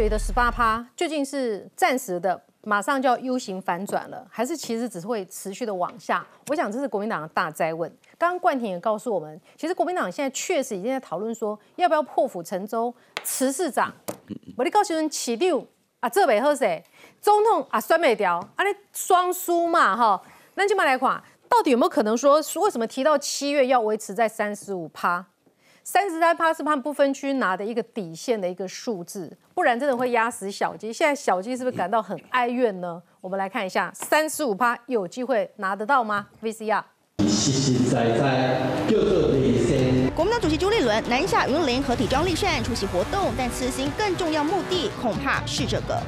[0.00, 6.26] 友谊的十八趴究竟是暂时的，马上就要 U 型反转了，还是其实只是会持续的往下？
[6.48, 7.88] 我想这是国民党的大灾问。
[8.18, 12.92] 刚刚冠廷也告诉我们，其实国民党现在确实已经在讨论说，要不要破釜沉舟，
[13.22, 13.94] 辞市长。
[14.56, 15.64] 我你告诉人起六
[16.00, 16.82] 啊，这北喝谁？
[17.20, 20.20] 总统啊，酸美条啊，你双输嘛哈？
[20.54, 25.24] 那今麦来看，到底有没有可能说，为什么提到七月要维持在三十五趴？
[25.86, 30.90] 三十三趴是判不分区拿的一个底线的一个数字，不然真的会压死小鸡。
[30.90, 33.02] 现在小鸡是不是感到很哀怨呢？
[33.20, 36.82] 我们来看一下，三十五趴有机会拿得到吗？VCR。
[37.18, 40.10] 实实在在叫做理性。
[40.16, 46.00] 国民党主席朱立伦南下云林合体张立善出席活动，但此行更重要目的恐怕是这个。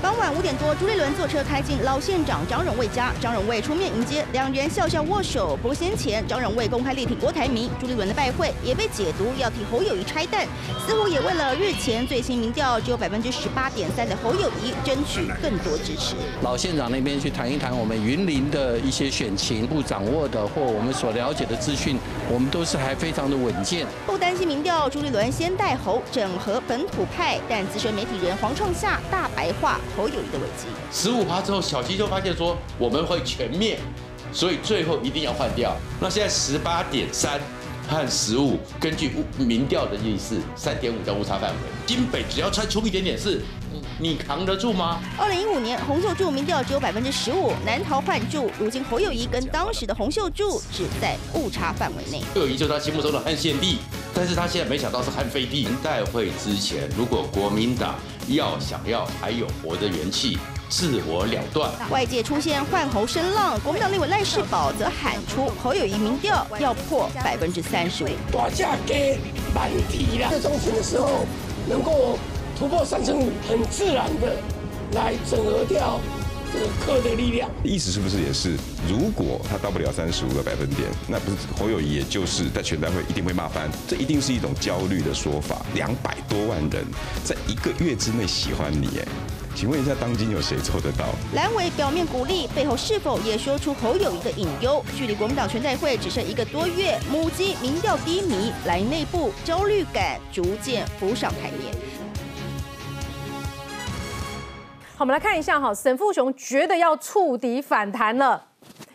[0.00, 5.56] 傍晚五点多，朱立伦坐车开进老县长张荣卫家，张荣卫出面迎接，两人笑笑握手。
[5.60, 10.46] 不过先前张荣卫公开力挺郭台铭，朱立伦的拜会也被解读要替侯友谊拆弹，
[10.86, 16.14] 似乎也为了日前最新民调只有百分之十八点三的侯友谊争取更多支持。
[16.42, 21.98] 老县长那边去谈一谈我们云林的一些选情，不掌握的或我们所了解的资讯，
[22.32, 23.84] 我们都是还非常的稳健。
[24.06, 29.80] 不担心民调，朱立伦先带侯整合本土派，但资深媒体人黄创夏大白话。
[29.96, 33.78] 侯友谊的危机，十五趴之后，小鸡就发现说我们会全灭，
[34.32, 35.76] 所以最后一定要换掉。
[36.00, 37.40] 那现在十八点三
[37.88, 41.56] 和十五，根据民调的意思，三点五的误差范围。
[41.86, 43.40] 金北只要穿出一点点是，
[44.00, 45.00] 你扛得住吗？
[45.18, 48.50] 二零一五年洪秀柱民调只有百分之十五，难逃换柱。
[48.58, 52.22] 如今侯友谊跟当时的洪秀柱只在误差范围内。
[52.34, 53.78] 侯友谊就是他心目中的汉献帝，
[54.14, 55.66] 但是他现在没想到是汉废帝。
[55.82, 57.94] 代会之前，如果国民党。
[58.28, 60.36] 要想要还有活的元气，
[60.68, 61.72] 自我了断。
[61.88, 68.08] 外界出现换侯声浪，国民党立委赖世宝则喊出侯友谊民调要破百分之三十五。
[68.30, 69.18] 大价给
[69.54, 71.24] 满题了，在中选的时候
[71.66, 72.18] 能够
[72.58, 74.36] 突破三成五，很自然的
[74.92, 76.00] 来整合掉。
[76.50, 78.56] 这个科的力量，意思是不是也是，
[78.88, 85.64] 如果他到不了三十五个百分点，那不是侯友谊，也就是在全代会一定会骂翻，这一定是一种焦虑的说法。
[85.74, 86.86] 两百多万人
[87.22, 89.06] 在一个月之内喜欢你，哎，
[89.54, 91.04] 请问一下，当今有谁做得到？
[91.34, 94.82] 蓝委表面鼓励，背后是否也说出侯友谊的隐忧？
[94.96, 101.76] 距离国民党全代会只剩一个多月，母鸡民调低迷，来内部焦虑感逐渐浮上台面。
[104.98, 108.44] 好，我们来看一下哈，沈富雄觉得要触底反弹了，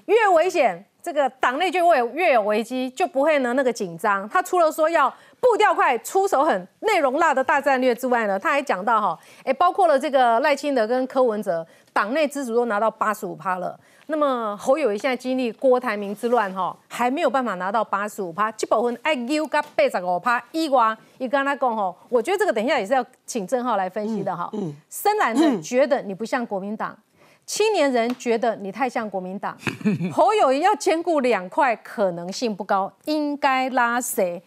[0.07, 4.27] 越危险，这个党内就会越有危机，就不会呢那个紧张。
[4.27, 5.09] 他除了说要
[5.39, 13.79] 步调快、出手狠、内容辣的大战略之外呢，他还讲到哈，哎，包括了这个赖清德跟柯文哲，党内支持都拿到八十五趴了。
[14.07, 24.51] 那么侯友谊现在经历郭台铭之乱哈，还没有办法拿到八十五趴，这部分爱 U 加八十五趴以外，你跟他讲吼，我觉得这个等一下也是要请郑浩来分析的哈。
[24.89, 26.97] 深蓝的觉得你不像国民党，
[27.45, 29.57] 青年人觉得你太像国民党，
[30.11, 34.43] 侯友谊要兼顾两块可能性不高，应该拉谁？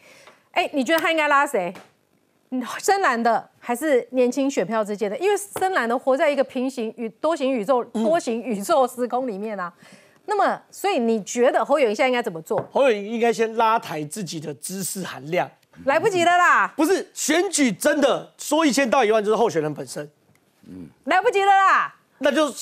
[0.53, 1.73] 哎，你觉得他应该拉谁？
[2.79, 9.73] 深蓝的还是年轻选票之间的，因为深蓝的活在一个平行宇多形宇宙、多形宇宙时空里面啊。
[10.27, 12.61] 那么，所以你觉得侯友宜现在应该怎么做？
[12.73, 15.51] 侯友宜应该先拉抬自己的知识含量，
[15.85, 16.73] 来不及了啦！
[16.77, 20.11] 不是选举真的说一千到一万就是候选人本身，
[20.69, 22.53] 嗯，来不及了啦，那就。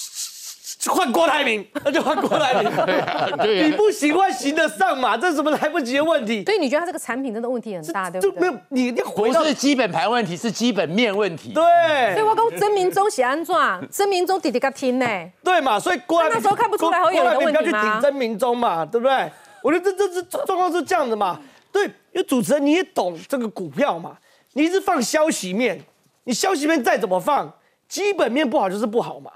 [0.91, 2.71] 换郭台铭， 那就换郭台铭。
[3.67, 5.17] 你不行，换行得上嘛？
[5.17, 6.45] 这是什么来不及的问题？
[6.45, 8.41] 所以你觉得他这个产品真的问题很大，对不对？
[8.41, 11.53] 没有，你你回不是基本盘问题，是基本面问题。
[11.53, 11.63] 对。
[12.15, 13.55] 所以我讲曾明忠写安怎，
[13.91, 15.07] 曾明忠弟弟个听呢。
[15.43, 15.79] 对嘛？
[15.79, 17.83] 所以郭那时候看不出来会有的问题吗？
[17.83, 19.31] 去挺曾明忠嘛，对不对？
[19.63, 21.41] 我觉得这这这状况是这样的嘛。
[21.73, 24.17] 对，因为主持人你也懂这个股票嘛，
[24.53, 25.81] 你一直放消息面，
[26.25, 27.53] 你消息面再怎么放，
[27.89, 29.31] 基本面不好就是不好嘛。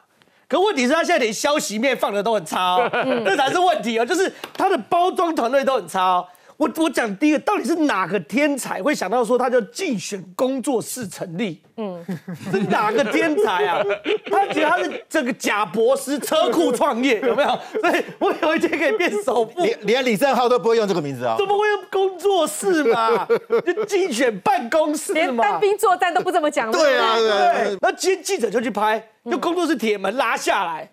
[0.48, 2.90] 可问题是他现在连消息面放的都很差哦，
[3.24, 6.26] 这才是问题哦，就是他的包装团队都很差哦。
[6.58, 11.62] 我我讲第一个，到底是哪个天才会想到说他叫竞选工作室成立？
[11.76, 12.04] 嗯，
[12.50, 13.80] 是哪个天才啊？
[14.28, 17.48] 他觉得他是这个贾博士车库创业有没有？
[17.80, 19.62] 所以我有一天可以变首富。
[19.62, 21.36] 连连李正浩都不会用这个名字啊？
[21.38, 23.24] 怎么会用工作室嘛？
[23.64, 25.14] 就竞选办公室嘛？
[25.14, 26.72] 连单兵作战都不这么讲。
[26.72, 27.78] 对啊，对。
[27.80, 29.00] 那今天记者就去拍，
[29.30, 30.90] 就工作室铁门拉下来。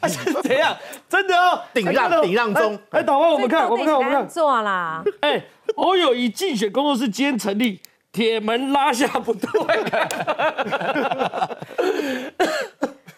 [0.00, 0.76] 他 是怎样？
[1.08, 2.78] 真的哦，顶让顶让中。
[2.90, 5.02] 哎，导播，我们看，我们看，我们看，做啦。
[5.20, 5.44] 哎，
[5.76, 7.80] 我有一竞选工作室今天成立，
[8.12, 9.48] 铁门拉下不对。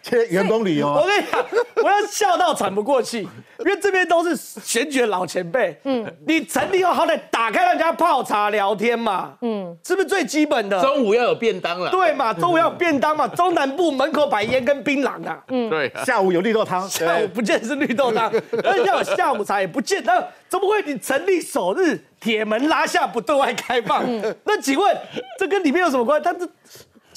[0.08, 1.44] 这员工旅游啊，我跟你讲，
[1.84, 3.28] 我要笑到喘不过气，
[3.60, 5.78] 因为这边都是选举的老前辈。
[5.84, 9.34] 嗯，你成立后好歹打开让人家泡茶聊天嘛。
[9.43, 10.81] 嗯，是不是最基本的？
[10.81, 11.90] 中午要有便当了。
[11.90, 15.43] 对嘛，中午要有便当嘛，中南部门口摆烟跟槟榔啊。
[15.49, 18.32] 嗯，对，下午有绿豆汤，下午不见是绿豆汤，
[18.64, 20.02] 而且要有下午茶也不见。
[20.05, 24.02] 那怎么会你成立首日铁门拉下不对外开放？
[24.44, 24.96] 那请问
[25.38, 26.25] 这跟里面有什么关系？
[26.25, 26.49] 他这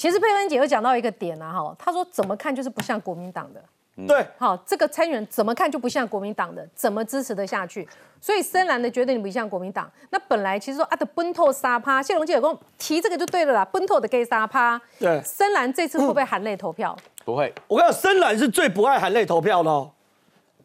[0.02, 3.62] 其实佩芬姐有讲到一个点啊，哈，她说怎么看就是不像国民党的，
[4.04, 7.88] 对，好，这个参议员怎么看就不像国民党的，怎么支持得下去？
[8.20, 9.88] 所以深蓝的觉得你不像国民党。
[10.10, 14.76] 那本来其实说啊的奔透沙趴，谢龙介有跟我提这个就对了啦，奔透的 gay 沙趴。
[14.98, 16.98] 对深蓝这次会不会含泪投票？
[17.24, 19.88] 不会，我跟你讲，深蓝是最不爱含泪投票的哦。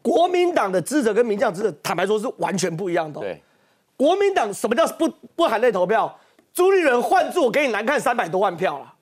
[0.02, 3.22] 国民党的支持跟民进党支持，坦白说是完全不一样的、哦。
[3.22, 3.40] 对，
[3.96, 6.12] 国民党什么叫不不含泪投票？
[6.52, 8.94] 朱立伦换做我给你难看三百多万票了，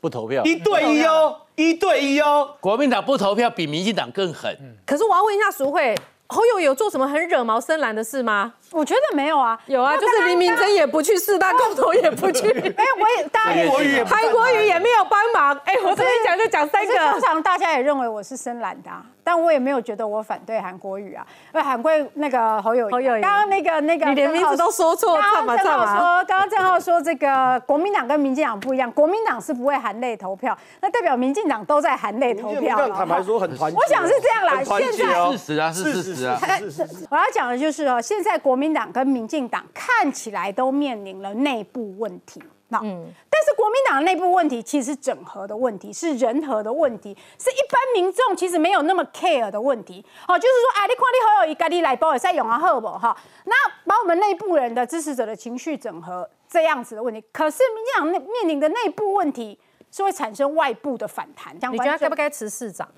[0.00, 0.42] 不投票。
[0.44, 2.54] 一对一哦，一对一哦。
[2.60, 4.56] 国民党不投票比民进党更狠。
[4.86, 5.94] 可是我要问一下淑慧，
[6.26, 8.54] 侯友有做什么很惹毛深蓝的事吗？
[8.72, 15.60] 我觉得没有啊，有啊，就是林明真也不去，四大共同也不去， 哎，我也大家也国语也韩国瑜也没有帮忙。
[15.64, 17.20] 哎，我这一讲就讲三可是通。
[17.20, 25.86] 常大家也认为我是深蓝的、啊，但我也没有觉得我反对韩国语啊，因为韩国那个侯友宜，侯友刚刚那个那个，你连名字都说错刚刚正唱吧唱吧。
[25.86, 36.38] 浩说，刚刚正浩说这个国民党跟民进党不一样，国民党是不会含泪投票，那代表民进党都在含泪投票坦白说很团结，我想是这样啦现在哦事实啊，是事实啊。
[36.42, 36.62] 哎
[37.10, 42.42] 我要讲的就是哦，现在国民党跟民进党看起来都面临了内部问题。
[42.68, 50.04] 那，但是国民党的内部问题其实是整合的问题，是人和的问题，是一般民众其实没有那么 care 的问题。
[50.24, 53.16] 好，就是说，啊，你看你好友一个你来包也在用啊，好不哈？
[53.46, 53.54] 那
[53.84, 59.58] 把我们内部人的支持者的情绪整合这样子的问题，可是民进党内面临的内部问题
[59.90, 61.52] 是会产生外部的反弹。
[61.56, 62.88] 你觉得他该不该辞市长？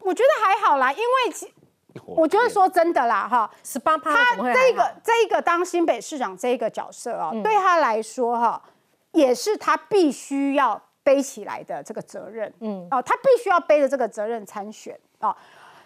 [0.00, 1.52] 我觉得还好啦，因为其
[2.06, 8.62] 我觉得说真的啦，哈，十八趴他这个好这个当新北市长这一个角色哦，对他来说哈，
[9.12, 15.34] 也是他必须要背起来的这个责任，嗯，哦，他必须要背着这个责任参选哦。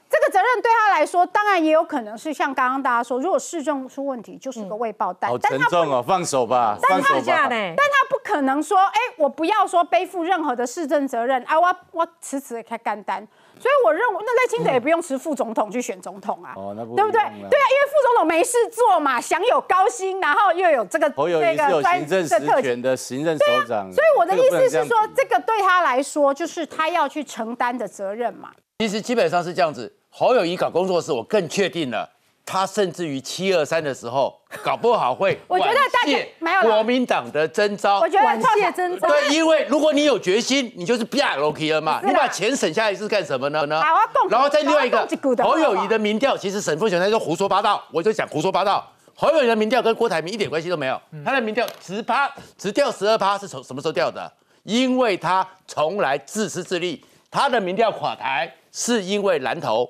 [0.06, 7.20] 这个责任对他来说，当然也有可能是像刚刚大家说，如果市政出问题，就是个未爆弹，好沉重哦，放手吧，放手吧。
[7.20, 7.50] 假呢？
[7.50, 13.26] 但他不可能说，哎、我不要说背负任何的市政责任，啊，我我辞职开干单。
[13.60, 17.20] 所以我认为，那赖清德也不用辞副总统去选总统啊，哦那不对不对？
[17.20, 28.50] 对啊，因为副总统没事做嘛，享有高薪，然后又有这个侯友谊是有专行政实这特权的行政首长，所以我的意思是说，这个对他来说，就是他要去承担的责任嘛。
[28.78, 29.92] 其实基本上是这样子。
[30.16, 32.08] 侯友谊搞工作室，我更确定了，
[32.46, 38.08] 他甚至于七二三的时候，搞不好会 我觉得大家婉谢没有国民党的征召我。
[38.08, 42.00] 觉得婉谢征召对，因为如果你有决心，你就是啪 OK 了嘛。
[42.05, 43.64] 你把钱省下来是干什么呢？
[43.67, 43.82] 呢
[44.29, 45.08] 然后在另外一个
[45.43, 48.87] 侯友谊的民调，其实沈富雄他就胡说八道，我就讲胡说八道。
[49.17, 54.31] 侯友谊的民调跟郭台铭一点关系都没有，他的民调十趴，只掉十二趴是从什么时候掉的？
[54.64, 59.88] 因为他从来自私自利，他的民调垮台是因为蓝头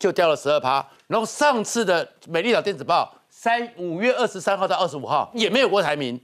[0.00, 6.18] 就掉了十二趴，然后上次的美丽岛电子报三五月二十三号到二十五号也没有郭台铭，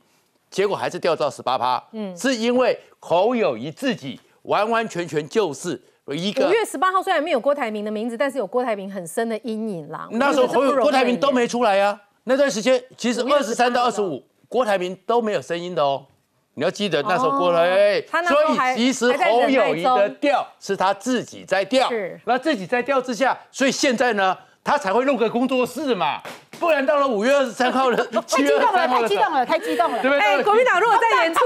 [0.50, 10.08] 结果还是掉到十八趴，嗯，是因为侯友谊自己完完全全就是一个五月十八号虽然没有郭台铭的名字，但是有郭台铭很深的阴影啦。
[10.12, 11.46] 那时候侯友郭台铭都没。
[11.46, 16.04] 出来呀、那段时间其实二十三到二十五，郭台铭都没有声音的哦。
[16.58, 24.34] 你要记得那时候郭所以其实侯友谊的调是他自己在调是，那自己在调之下，所以现在呢，
[24.64, 26.18] 他才会弄个工作室嘛，
[26.58, 30.00] 不然到了五月二十三号的 太七月二十激动了，太激动，了，太激动了。
[30.00, 30.18] 对不对？
[30.18, 31.40] 哎，国民党如果在演出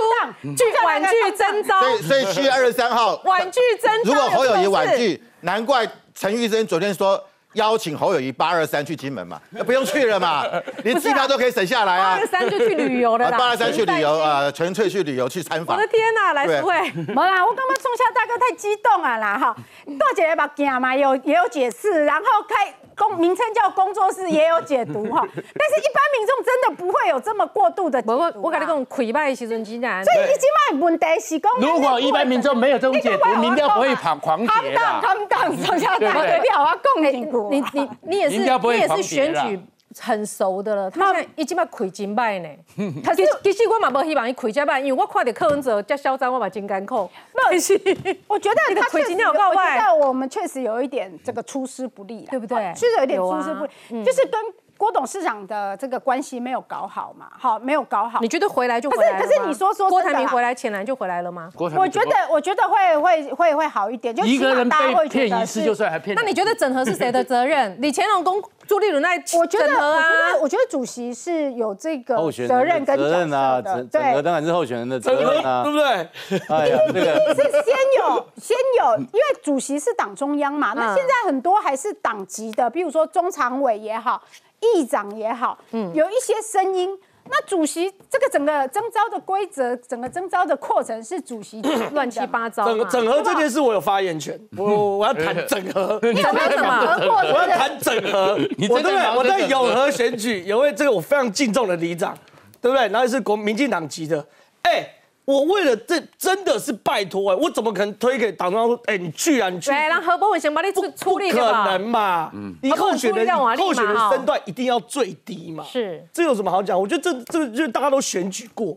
[0.55, 7.21] 剧婉拒征召，所以所以七月二十三号，婉拒征召，如果侯友谊婉拒，难怪陈玉珍昨天说
[7.55, 10.45] 邀请侯友谊八二三去金门嘛， 那不用去了嘛，
[10.85, 12.27] 连机票都可以省下来啊八二。
[12.27, 13.37] 三就去旅游了啦。
[13.39, 14.31] 八二三去旅游啊！
[14.47, 15.87] 啊，纯粹去旅游去参访我的。
[15.89, 16.75] 天呐，来对福慧，
[17.15, 19.57] 没啦，我刚刚冲下大哥太激动啊啦哈，
[19.99, 28.33] 大姐也把镜嘛有也有解释，然后开工 名称叫工作室也有解读哈， 但是一般民众真的不会有这么过度的解读我啊。
[28.35, 35.01] 我我跟你讲，溃败的时阵竟然所以一起码问题是讲，如果一般民众没有这种解读，民调不会狂狂跌啦。
[35.03, 39.43] 看档仲夏大哥，你好，我讲的一句你你你也是民调不会你也是狂跌啦。
[39.43, 39.63] 选举
[39.99, 42.49] 很熟的了，他现在已经把亏金败呢。
[43.05, 47.11] 可是其其实我嘛无希望伊亏这歹，因为我看到柯文哲这嚣张，我嘛真艰苦。
[47.35, 47.75] 但是
[48.29, 52.73] 我觉得他确实有，够坏我觉得我们确实有一点这个出师不利啦，对不对？
[52.75, 54.41] 确实有一点出师不利，就是跟
[54.81, 58.19] 郭董事长的这个关系没有搞好嘛，好，没有搞好。
[58.23, 61.51] 你觉得回来就可回来了吗是可是你说说郭台铭回来，浅蓝就回来了吗？
[61.59, 67.77] 我觉得我觉得会会会会好一点，就一个人起码大家会觉得被骗一次就算还骗那你觉得整合是谁的责任？
[67.83, 68.33] 李乾隆跟
[68.67, 72.17] 朱立伦在我觉得，啊我觉得，我觉得主席是有这个
[72.49, 74.23] 责任跟角责任啊，整整合对。
[74.23, 76.47] 当然是候选人的责任啊，对不对？
[76.49, 84.23] 哎呀，这个是先有先有，因为主席是党中央嘛，那嗯现在很多还是党籍的，比如说中常委也好，
[84.61, 85.93] 议长也好，嗯。
[85.95, 86.99] 有一些声音。
[87.33, 91.63] 那主席这个整个征召的规则，整个征召的过程是主席
[91.93, 92.89] 乱七八糟嘛。
[92.91, 96.97] 整整合这件事我有发言权，我我要谈整合，你整合什么？
[97.07, 102.19] 我要谈整合，你我对不我在永和选举有位这个我非常敬重的里长，
[102.61, 102.89] 对不对？
[102.89, 104.27] 然后是国民进党籍的，
[104.63, 104.89] 哎，
[105.31, 112.33] 我为了这真的是拜托哎，我怎么可能推给党中央说，哎，你去啊，你去对，，让何伯文先把你处处理可能嘛？
[112.63, 115.65] 你啊不候选人候选人身段一定要最低嘛？
[115.65, 116.79] 是这有什么好讲？
[116.79, 118.77] 我觉得这这就是大家都选举过，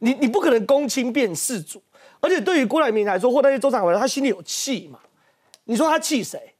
[0.00, 1.80] 你你不可能公亲变世主，
[2.20, 4.98] 而且对于郭台铭来说，或那些周长伟，他心里有气嘛？
[5.64, 6.52] 你说他气谁？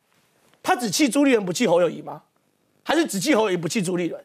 [0.63, 2.23] 他只气朱立伦不气侯友谊吗？
[2.85, 4.25] 还是只气侯友谊不气朱立伦？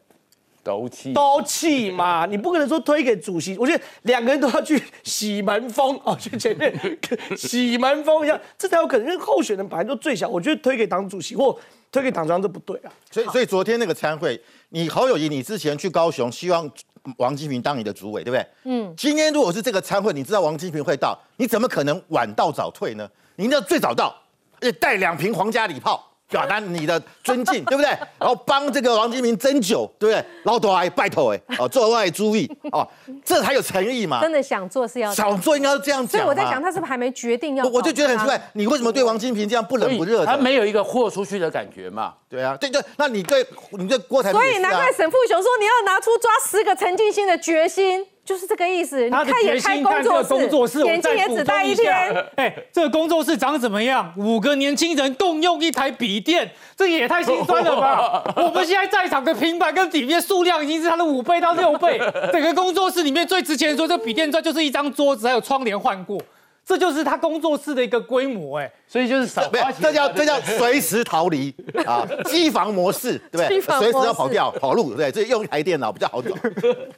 [0.68, 3.56] 都气都气嘛， 你不可能说推给主席。
[3.56, 6.72] 我觉得两个人都要去洗门风 哦，去前面
[7.36, 9.06] 洗门风一下，这才有可能。
[9.06, 11.58] 因为候选人本来就最小，我觉得推给党主席或
[11.90, 12.92] 推给党中央这不对啊。
[13.10, 16.70] 所以所以昨天那个参会，你侯友谊，你之前去高雄，希望
[17.16, 18.46] 王金平当你的主委，对不对？
[18.64, 18.92] 嗯。
[18.96, 23.08] 今天如果是这个参会，你知道王金平会到，你怎么可能晚到早退呢？
[23.36, 24.14] 你一定要最早到，
[24.60, 26.04] 而且带两瓶皇家礼炮。
[26.28, 27.90] 表达你的尊敬， 对不对？
[28.18, 30.24] 然后帮这个王金平斟酒，对不对？
[30.44, 32.86] 老多来拜托哎，哦，做外注意哦，
[33.24, 34.20] 这才有诚意嘛。
[34.20, 36.08] 真的想做是要想做应该是这样讲。
[36.08, 40.26] 所以我在想，他是不是还没决定要我就觉得很奇怪，你为什么对王金平这样不冷不热的？
[40.26, 42.14] 他没有一个豁出去的感觉嘛。
[42.28, 49.02] 对啊，对对，那你对你对郭台铭所以难怪沈富雄说你要拿出抓十个陈进兴的决心，就是这个意思。
[49.02, 52.14] 你他的看也开决心，看这个工作室，眼镜也只戴一天。。
[52.36, 54.12] 哎，这个工作室长怎么样？
[54.18, 58.22] 五个年轻人共用一台笔电，这也太心酸了吧！
[58.36, 61.98] 我们现在在场的平板跟笔电数量已经是它的五倍到六倍。
[62.30, 66.20] 整个工作室里面最值钱的说，这笔电砖就是一张桌子，还有窗帘换过，
[66.68, 68.58] 这就是他工作室的一个规模。
[68.58, 69.42] 哎，所以就是少。
[69.80, 71.54] 这叫这叫随时逃离
[71.86, 73.48] 啊， 机房模式，对不对？
[73.48, 76.28] 机防模式随时要跑掉跑路，对，这用一台电脑比较好走。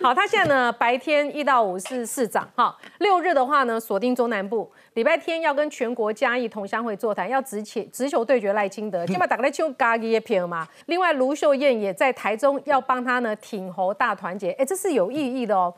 [0.02, 10.66] 好，他现在呢，白天一到五是市长，哈，六日的话呢，锁定中南部，礼拜天要跟全国嘉义同乡会座谈，要直球对决赖清德，今晚打个来就咖喱也片嘛。
[10.86, 15.72] 另外，卢秀燕也在台中要帮他呢挺侯大团结，哎，这是有意义的哦。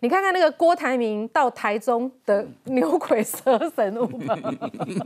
[0.00, 4.36] 你看看那个郭台铭到台中的牛鬼蛇神物吧，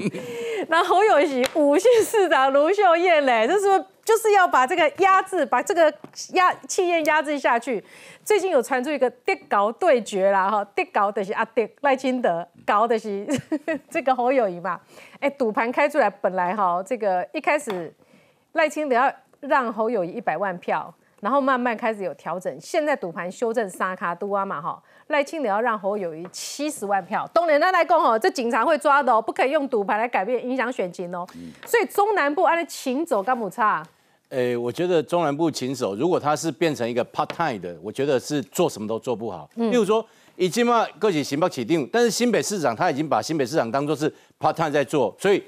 [0.68, 5.92] 然后侯友谊五县市长卢秀燕嘞，这是不是就是要把这个压制，把这个
[6.32, 7.82] 压气焰压制下去？
[8.24, 13.26] 最近有传出一个跌高对决啦，哈，跌高的是阿跌赖清德，高的是
[13.88, 14.80] 这个侯友谊嘛。
[15.20, 17.94] 哎，赌盘开出来，本来哈这个一开始
[18.52, 31.24] 赖清德要让侯友谊一百万票，然后慢慢开始有调整，现在赌盘修正沙卡都啊嘛哈，赖清德要让侯友谊七十万票，东联那来讲哦，这警察会抓的哦，不可以用赌牌来改变影响选情哦。
[31.66, 33.86] 所以中南部按照请走干姆差，
[34.30, 39.48] 诶，我觉得中南部勤手，如果他是变成一个 part time 的，我觉得是做什么都做不好。
[39.54, 40.04] 例如说，
[40.36, 45.42] 已经嘛各级行报起定，但是新北市长他已经把新北市长当做是 part time 在做，所以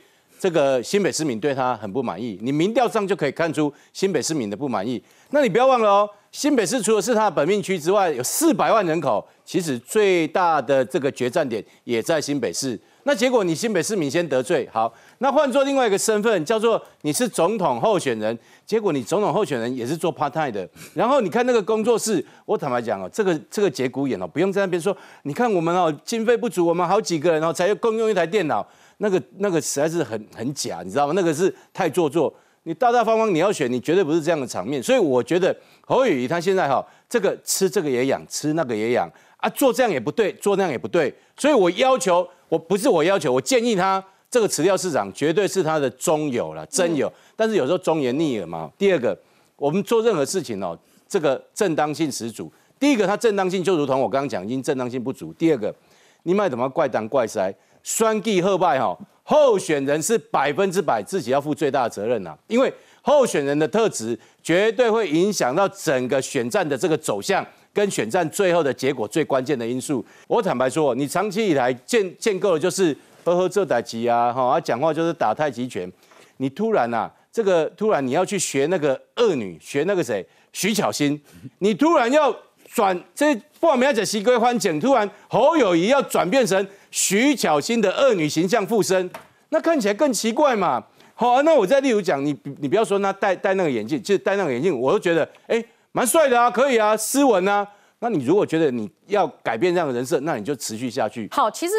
[0.44, 2.38] 这个新北市民对他很不满意。
[2.42, 5.02] 你民调上就可以看出新北市民的不满意。
[5.30, 12.78] 那你不要忘了哦，新北市除了是他的本命区之外，有四百万人口，其实最大的这个决战点也在新北市。
[13.04, 28.66] 那结果你新北市民先得罪，好，那换做另外一个身份，叫做你是总统候选人，结果你总统候选人也是做 part time 的，然后你看那个工作室，我坦白讲哦，这个这个节骨眼哦，不用在那边说，你看我们哦经费不足，我们好几个人哦才共用一台电脑，
[28.98, 31.12] 那个那个实在是很很假，你知道吗？
[31.16, 32.32] 那个是太做作。
[32.66, 48.70] 你大大方方你要选，你绝对不是这样的场面，所以我觉得侯友宜他现在哈，这个吃这个也养，吃那个也养啊，做这样也不对，做那样也不对，所以我要求，我不是我要求，我建议他这个辞掉市长绝对是他的忠友了，真友，但是有时候忠言逆耳嘛。
[48.78, 49.14] 第二个，
[49.56, 52.50] 我们做任何事情哦，这个正当性十足。
[52.80, 55.34] 第一个，它正当性就如同我刚刚讲，因正当性不足。
[55.34, 55.74] 第二个，
[56.22, 58.98] 你卖怎么怪当怪塞，酸计贺败哈。
[59.26, 70.04] 候选人是百分之百自己要负最大的责任呐、因为候选人的特质绝对会影响到整个选战的这个走向，跟选战最后的结果最关键的因素。
[70.28, 75.90] 我坦白说，你长期以来建建构的就是呵呵这代级啊，哈，啊讲话就是打太极拳，
[76.36, 81.18] 你突然呐、这个突然你要去学那个恶女，学那个谁，徐巧芯，
[81.60, 82.34] 你突然要
[82.70, 89.10] 转这不管我们要讲西归欢景，突然侯友谊要转变成徐巧芯的恶女形象附身，
[89.48, 90.80] 那看起来更奇怪嘛。
[91.16, 97.66] 好、啊，那我再例如讲，你你不要说那戴戴那个眼镜，就是戴那个眼镜，我都觉得哎蛮帅的啊，可以啊，斯文啊。
[97.98, 101.28] 那你如果觉得你要改变这样的人设，那你就持续下去。
[101.32, 101.74] 好，其实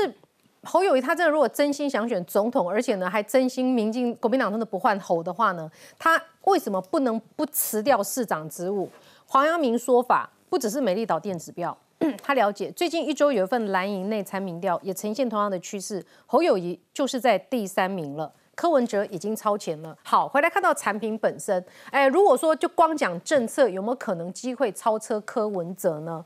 [0.63, 8.91] 侯友谊他真的如果真心想选总统，而且呢还真心民进国民党真的不换侯的话呢，他为什么不能不辞掉市长职务？
[9.25, 11.77] 黄阳明说法不只是美丽岛电子标，
[12.21, 18.31] 他了解最近一周有一份蓝营内参民调也呈现同样的趋势，侯友谊就是在第三名了。
[18.53, 19.97] 柯文哲已经超前了。
[20.03, 26.23] 好，回来看到产品本身，哎，如果说就光讲政策，有没有可能机会超车柯文哲呢？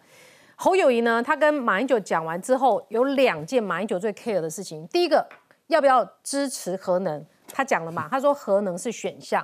[0.55, 4.87] 侯友谊呢，他跟马英九讲完之后，有两件马英九最 care 的事情。
[4.89, 5.27] 第一个，
[5.67, 7.25] 要不要支持核能？
[7.51, 9.43] 他讲了嘛，他说核能是选项。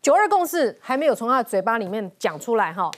[0.00, 2.90] 九二共识还没有从他的嘴巴里面讲出来哈。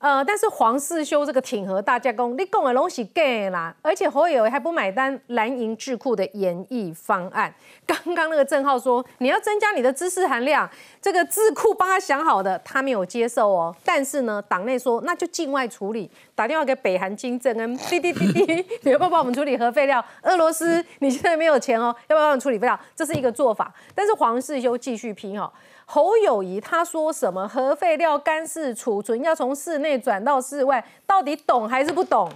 [0.00, 7.54] 呃，但是黄世修这个挺和大加工，你讲的东西 gay 啦，而且侯友还不买单蓝营智库的演绎方案。
[7.86, 10.68] 刚刚那个郑浩说你要增加你的知识含量，
[11.02, 13.76] 这个智库帮他想好的，他没有接受哦。
[13.84, 20.02] 但是呢，党内说那就境外处理，打电话给北韩金正恩，滴滴滴滴， 你要不要帮我们处理核废料？
[20.22, 22.80] 俄罗斯你现在没有钱哦，要不要帮我们处理废料？
[22.96, 23.70] 这是一个做法。
[23.94, 25.52] 但是黄世修继续拼哦。
[25.84, 32.32] 侯友谊他说什么核废料干式储存要从室内转到室外，到底懂还是不懂？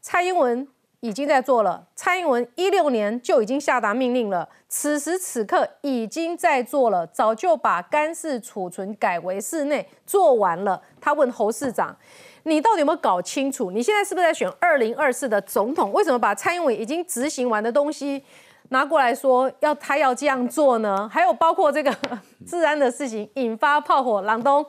[0.00, 0.66] 蔡英文
[0.98, 10.82] 已经在做了，蔡英文一六年就已经下达命令了，此时此刻已经在做了，早就把干式储存改为室内做完了。
[11.00, 11.96] 他问侯市长
[12.48, 13.72] ：“你到底有没有搞清楚？
[13.72, 15.92] 你现在是不是在选二零二四的总统？
[15.92, 18.22] 为什么把蔡英文已经执行完的东西？”
[18.70, 21.08] 拿过来说要他要这样做呢？
[21.12, 21.92] 还有包括这个
[22.46, 24.64] 治安的事情引发炮火，朗东。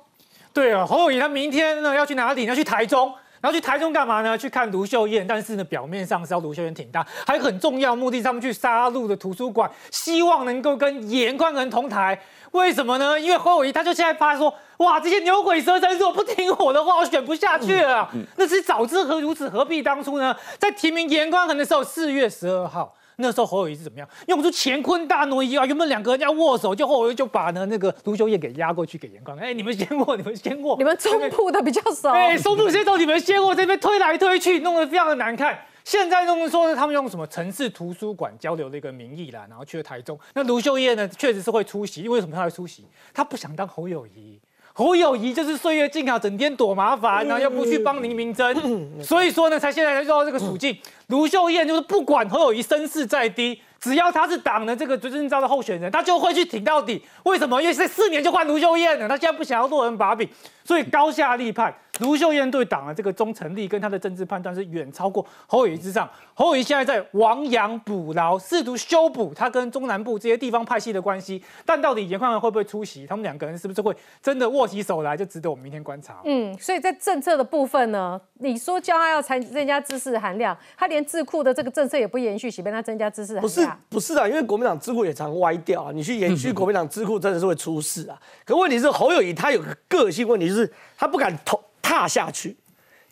[0.53, 2.46] 对啊，侯友谊他明天呢要去哪里？
[2.46, 4.36] 要去台中，然后去台中干嘛呢？
[4.36, 5.25] 去看卢秀燕。
[5.27, 12.19] 但是呢，表面上是要卢秀燕挺大，还有很重要目的，他们去杀戮的图书馆，希望能够跟严宽仁同台。
[12.57, 13.19] 为什么呢？
[13.19, 18.09] 因为侯友谊他就现在怕说，哇，这些牛鬼蛇神如果不听我的话，我选不下去了。
[18.35, 20.35] 那是早知何如此，何必当初呢？
[20.57, 22.93] 在提名严宽恒的时候，四月十二号。
[23.19, 24.08] 那时候侯友谊是怎么样？
[24.27, 25.65] 用出乾坤大挪移啊！
[25.65, 29.36] 原本两个人要握手，就后来就把呢那个卢修燕给压过去给严宽。
[29.39, 32.13] 哎，你们先握， 你们先握，你们中部的比较少。
[32.13, 35.58] 对，中部先走，你们先握，这边推来推去，弄得非常的难看。
[35.88, 40.19] 现在弄说他们用什么城市图书馆交流的一个名义啦，然后去了台中。
[40.34, 42.86] 那卢秀燕呢，确实是会出席，因为什么她会出席？
[43.13, 44.38] 她不想当侯友谊。
[44.73, 50.78] 侯友谊就是岁月静好，整天躲麻烦，然后又不去帮林明珍，所以说呢，才现在才遇到这个处境。
[51.08, 57.02] 卢秀燕就是不管侯友谊身世再低，只要他是党的这个执政招的候选人，他就会去挺到底。
[57.23, 57.62] 为什么？
[57.62, 60.28] 因为这四年就换卢秀燕了，他现在不想要落人把柄，
[60.67, 61.73] 所以高下立判。
[62.01, 66.08] 卢秀燕对党的这个忠诚力跟他的政治判断是远超过侯友谊之上。
[66.36, 71.41] 侯友谊现在在亡羊补牢，试图修补他跟中南部这些地方派系的关系。
[71.65, 73.08] 但到底严宽仁会不会出席？
[73.08, 75.17] 他们两个人是不是会真的握起手来？
[75.17, 76.21] 就值得我们明天观察。
[76.25, 83.41] 嗯，所以在政策的部分呢，你说叫他要参增加知识含量，他连智库的这个政策也不延续，岂被他增加知识含量？
[83.41, 85.91] 不是不是啊，因为国民党智库也常歪掉啊。
[85.91, 88.19] 你去延续国民党智库，真的是会出事啊。
[88.45, 92.56] 可问题是侯友谊他有个个性问题，就是他不敢投踏下去。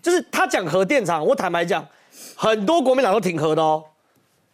[0.02, 1.88] 就是他讲核电厂，我坦白讲，
[2.36, 3.84] 很多国民党都挺核的哦，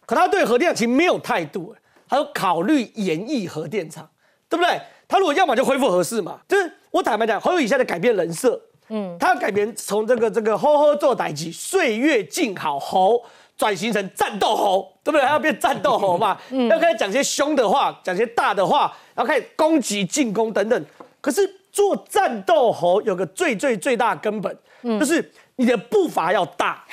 [0.06, 1.74] 可他对核电厂其实没有态度，
[2.08, 4.08] 他说考虑延役核电厂，
[4.48, 4.80] 对不对？
[5.06, 13.22] 他如果要么就恢复核试嘛，就是我坦白讲，侯友宜现在改变人设，嗯，他要改变从这个这个呵呵做代级，岁月静好猴，
[13.58, 15.20] 转型成战斗猴，对不对？
[15.20, 16.38] 他要变战斗猴嘛，
[16.70, 20.86] 要开始讲些凶的话，讲些大的话，然后开始攻击进攻等等。
[21.20, 26.84] 可是做战斗猴有个最最最大根本，就是你的步伐要大，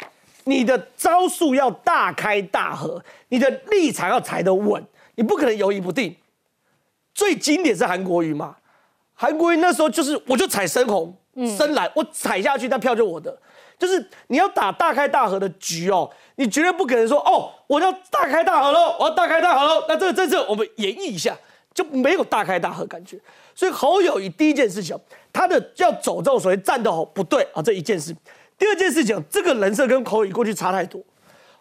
[0.46, 4.82] 你的招数要大开大合，你的立场要踩得稳，
[5.16, 6.16] 你不可能犹豫不定。
[7.14, 8.56] 最经典是韩国瑜嘛，
[9.14, 11.14] 韩国瑜那时候就是我就踩深红、
[11.58, 13.38] 深蓝，我踩下去那票就我的。
[13.78, 19.86] 就是你要打大开大合的局哦，你绝对不可能说哦，我要大开大合喽，我要大开大合喽。
[19.88, 21.38] 那这个政策我们演绎一下，
[21.74, 23.20] 就没有大开大合感觉。
[23.56, 24.98] 所以侯友谊第一件事情，
[25.32, 28.16] 他的要走这种所谓战斗吼不对啊，这一件事。
[28.58, 31.02] 第二件事情，这个人设跟侯友谊过去差太多。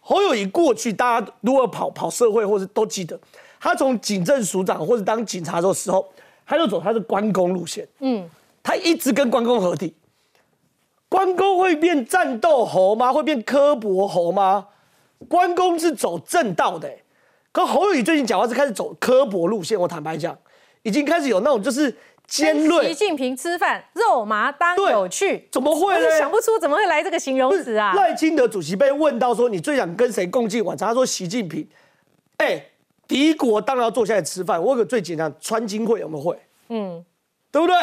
[0.01, 3.19] 侯友谊过去大家如果跑跑社会或者都记得，
[3.61, 6.09] 他从警政署长或者当警察的时候，
[6.47, 8.29] 他就走他的关公路线，嗯，
[8.63, 9.95] 他一直跟关公合体。
[11.09, 13.13] 关公会变战斗猴吗？
[13.13, 14.67] 会变刻薄猴吗？
[15.29, 16.91] 关公是走正道的，
[17.59, 19.79] 可侯友谊最近讲话是开始走刻薄路线。
[19.81, 20.39] 我坦白讲，
[20.85, 21.93] 已经开始有那种就是
[22.25, 27.93] 尖锐习近平吃饭肉麻当有趣，怎么会呢我是想不出怎么会来这个形容词啊？
[27.95, 31.69] 赖清德主席被问到说你最想跟谁共进晚餐，他说习近平。
[32.37, 32.65] 哎，
[33.09, 34.63] 敌国当然要坐下来吃饭。
[34.63, 36.39] 我有个最简单，川金会有没有会？
[36.69, 37.05] 嗯，
[37.51, 37.75] 对不对？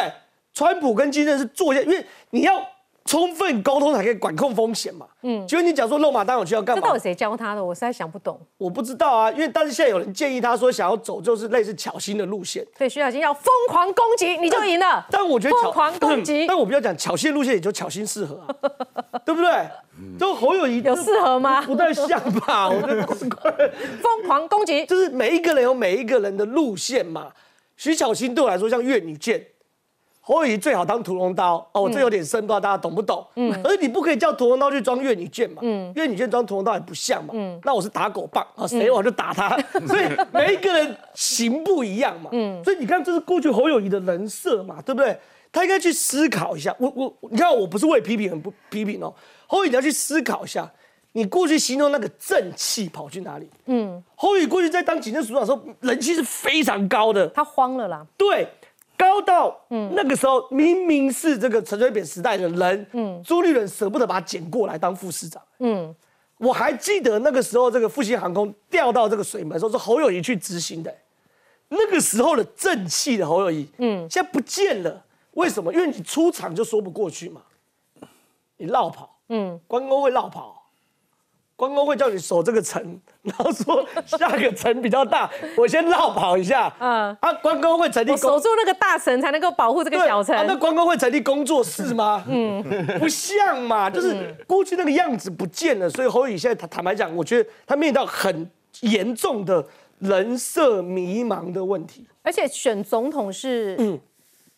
[0.54, 2.66] 川普跟金正是坐下，因为你要。
[3.06, 5.06] 充分沟通才可以管控风险嘛。
[5.22, 6.82] 嗯，就你讲说肉麻当有去要干嘛？
[6.82, 7.64] 这到底谁教他的？
[7.64, 8.40] 我实在想不懂。
[8.58, 12.66] 我不知道啊，因为但是现在有人建议他说想要走就是类似巧心的路线。
[12.78, 15.06] 对，徐小新要疯狂攻击你就赢了。
[15.12, 18.50] 但我觉得疯狂攻击， 但我不要讲巧心路线，也就巧心适合啊，
[19.24, 19.52] 对不对？
[20.20, 21.62] 就侯友谊有适合吗？
[21.62, 22.68] 不太像吧？
[22.74, 23.06] 我觉得
[24.02, 27.28] 疯狂攻击就是每一个人有每一个人的路线嘛。
[27.78, 29.46] 徐巧芯对我来说像越女剑。
[30.28, 33.24] 侯友谊最好当屠龙刀哦，我这有点深，不知道大家懂不懂？
[33.36, 45.16] 嗯，而你不可以叫屠龙刀去装越女剑嘛，嗯，越女剑装屠龙刀也不像嘛，嗯，那我是打狗棒啊，谁我就打他， 所以每一个人型不一样嘛，嗯，所以你看这是过去侯友谊的人设嘛，对不对？
[45.52, 49.14] 他应该去思考一下，我我你看我不是为批评很不批评哦，
[49.46, 50.68] 侯友宜要去思考一下，
[51.12, 53.48] 你过去形容那个正气跑去哪里？
[53.68, 58.48] 嗯，侯友宜过去在当警政署长的时候，人气是非常高的，他慌了啦，对。
[58.98, 65.94] 高到，嗯，那个时候明明是这个陈水扁时代的人，嗯，朱立伦舍不得把他捡过来当副市长，嗯，
[66.38, 70.96] 我还记得那个时候这个复兴航空掉到这个水门时候是侯友谊去执行的，
[71.70, 75.74] 那个时候的正气的侯友谊，嗯，现在不见了，为什么？
[75.74, 77.42] 因为你出场就说不过去嘛，
[78.58, 80.55] 你绕跑，嗯，关公会绕跑。
[81.58, 86.74] 关公会叫你守这个城， 然后说下个城比较大，我先绕跑一下。
[86.80, 90.36] 嗯，啊，关公会成立守住那个大城才能够保护这个小城。
[90.46, 92.24] 那关公会成立工作室吗？
[92.28, 92.62] 嗯，
[93.00, 95.90] 不像嘛，就是过去那个样子不见了。
[95.90, 99.66] 所以侯宇现在坦坦白讲，我觉得他面临到很严重的
[100.00, 102.06] 人设迷茫的问题。
[102.22, 103.98] 而且选总统是嗯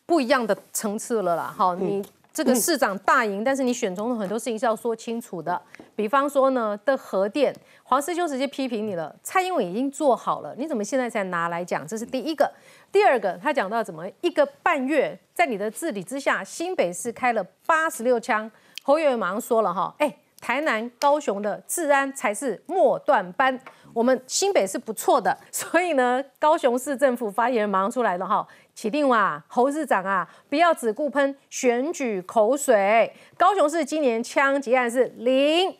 [0.05, 1.53] 不一样的层次了啦。
[1.55, 2.03] 好，你。
[2.37, 5.59] 这个市长大赢，但是你选总统很多事情是要说清楚的。
[5.95, 9.15] 比方说呢，的核电，黄世修直接批评你了。
[9.23, 11.87] 蔡英文已经做好了，你怎么现在才拿来讲？
[11.87, 12.47] 这是第一个。
[12.91, 18.51] 第二个，他讲到怎么一个半月，在你的治理之下，新北市开了八十六枪。
[18.83, 23.59] 侯友马上说了哈，哎，台南、高雄的治安才是末段班。
[23.95, 28.47] 我们新北是不错的，所以呢，高雄市政府发言人马上出来了哈。
[28.77, 33.11] 起定哇，侯市长啊，不要只顾喷选举口水。
[33.35, 35.75] 高雄市今年枪击案是零，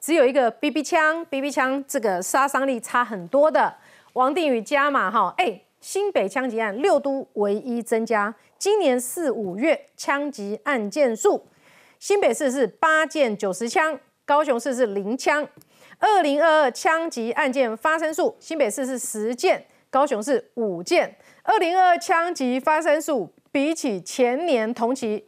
[0.00, 3.74] 只有一个 BB 枪，BB 枪这个杀伤力差很多的。
[4.14, 11.46] 王定宇加码哈，哎，新北枪击案六都唯一增加，今年四五月枪击案件数，
[11.98, 15.46] 新北市是八件九十枪，高雄市是零枪。
[15.98, 21.14] 二零二二枪击案件发生数，新北市是十件，高雄市五件。
[21.46, 25.24] 二零二二枪击发生数比起前年同期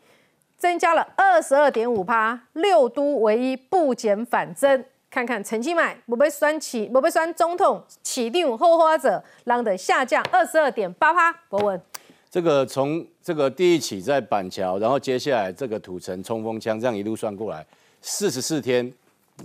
[0.57, 4.85] 增加了二十二点五趴，六都唯一不减反增。
[5.09, 11.33] 看看陈其迈不被酸起，不被酸中痛起定后花者，让的下降二十二点八趴。
[11.49, 11.81] 博文，
[12.29, 17.65] 这个从这个第一起在板桥，然后接下来这个土城冲锋枪，这样一路算过来，
[18.03, 18.93] 四十四天，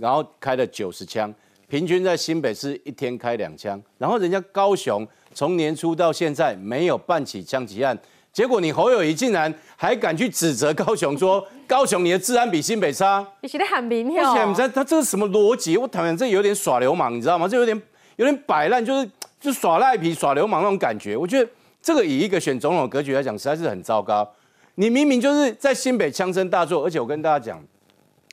[0.00, 1.32] 然后开了九十枪，
[1.68, 5.06] 平均在新北市一天开两枪，然后人家高雄。
[5.34, 7.98] 从年初到现在没有办起枪击案，
[8.32, 14.32] 结果你侯友谊竟然还敢去指责高雄，说高雄你的治安比新北差，你是在喊名票？
[14.32, 15.76] 而且他他这是什么逻辑？
[15.76, 17.46] 我讨厌这有点耍流氓，你知道吗？
[17.48, 17.82] 这有点
[18.16, 21.16] 有点摆烂，就是就耍赖皮、耍流氓那种感觉。
[21.16, 21.50] 我觉得
[21.82, 24.28] 这个以一个选总统的格局来讲，实在是很糟糕。
[24.76, 27.62] 你明明就是在新北枪声大作，而且我跟大家讲，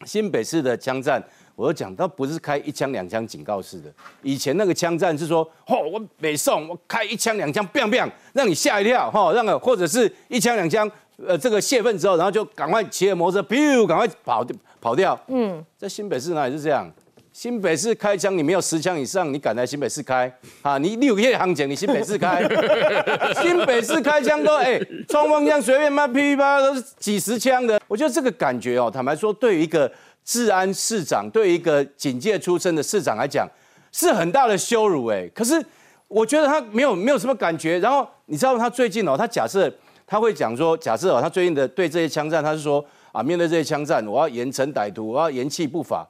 [0.05, 1.23] 新北市的枪战。
[1.61, 3.93] 我讲，他不是开一枪两枪警告式的。
[4.23, 10.89] 以前那个枪战是说，嚯，我北宋，我开一枪两枪，biang biang，让你吓一跳，哈，让个或者是一枪两枪，
[11.23, 14.45] 呃，这个泄愤之后，然后就赶快骑着摩托车，咻，赶快跑
[14.81, 15.19] 跑掉。
[15.27, 16.91] 嗯，在新北市哪里是这样？
[17.31, 20.29] 新北市开枪，你没有十枪以上，你敢来新北市开？
[20.63, 22.43] 啊，你六个月行情，你新北市开？
[23.41, 27.79] 新北市开枪都哎，冲锋枪随便嘛，噼噼啪都是几十枪的。
[27.87, 29.91] 我觉得这个感觉哦，坦白说，对于一个。
[30.23, 33.47] 治安市长对一个警界出身的市长来讲
[33.91, 35.63] 是很大的羞辱哎，可是
[36.07, 37.79] 我觉得他没有没有什么感觉。
[37.79, 39.73] 然后你知道他最近哦，他假设
[40.05, 46.07] 他会讲说，假设哦，他最近的对这些枪战，他是说啊，面对这些枪战，我要严惩歹徒，我要严弃不法。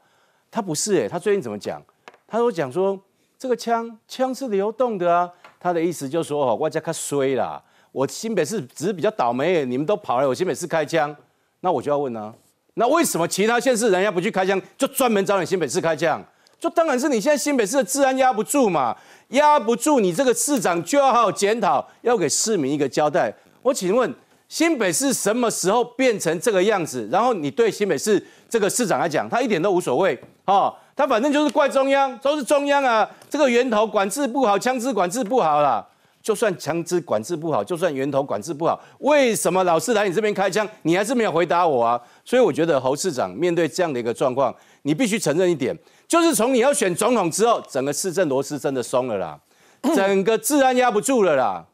[0.50, 1.82] 他不是哎，他最近怎么讲？
[2.28, 3.00] 他都讲说
[3.40, 5.30] 这个枪枪是流动的啊。
[5.60, 11.16] 他的意思就是说哦，外加他衰啦，我新北市只是比较倒霉，你们都跑来我新北市开枪，
[11.60, 12.34] 那我就要问呢。
[12.76, 16.24] 那为什么其他县市人家不去开枪，就专门找你新北市开枪？
[16.60, 18.96] 就当然是你现在新北市的治安压不住嘛，
[19.30, 23.34] 压不住，你这个市长就要好好检讨，要给市民一个交代。
[23.64, 24.14] 我请问
[24.48, 27.10] 新北市什么时候变成这个样子？
[27.12, 35.86] 然后你对新北市这个市长来讲，他一点都无所谓哦，他反正就是怪中央，都是中央啊，这个源头管制不好，枪支管制不好啦。
[36.22, 40.68] 就算枪支管制不好，就算源头管制不好，为什么老是来你这边开枪？
[40.84, 42.00] 你还是没有回答我啊！
[42.24, 45.76] 所以我觉得侯市长面对这样的一个状况，你必须承认一点，
[46.08, 49.40] 就是从你要选总统之后，整个市政螺丝真的松了啦，
[49.96, 51.66] 整个治安压不住了啦，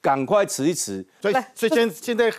[0.00, 1.06] 赶快辞一辞。
[1.20, 2.32] 所以，所以现现在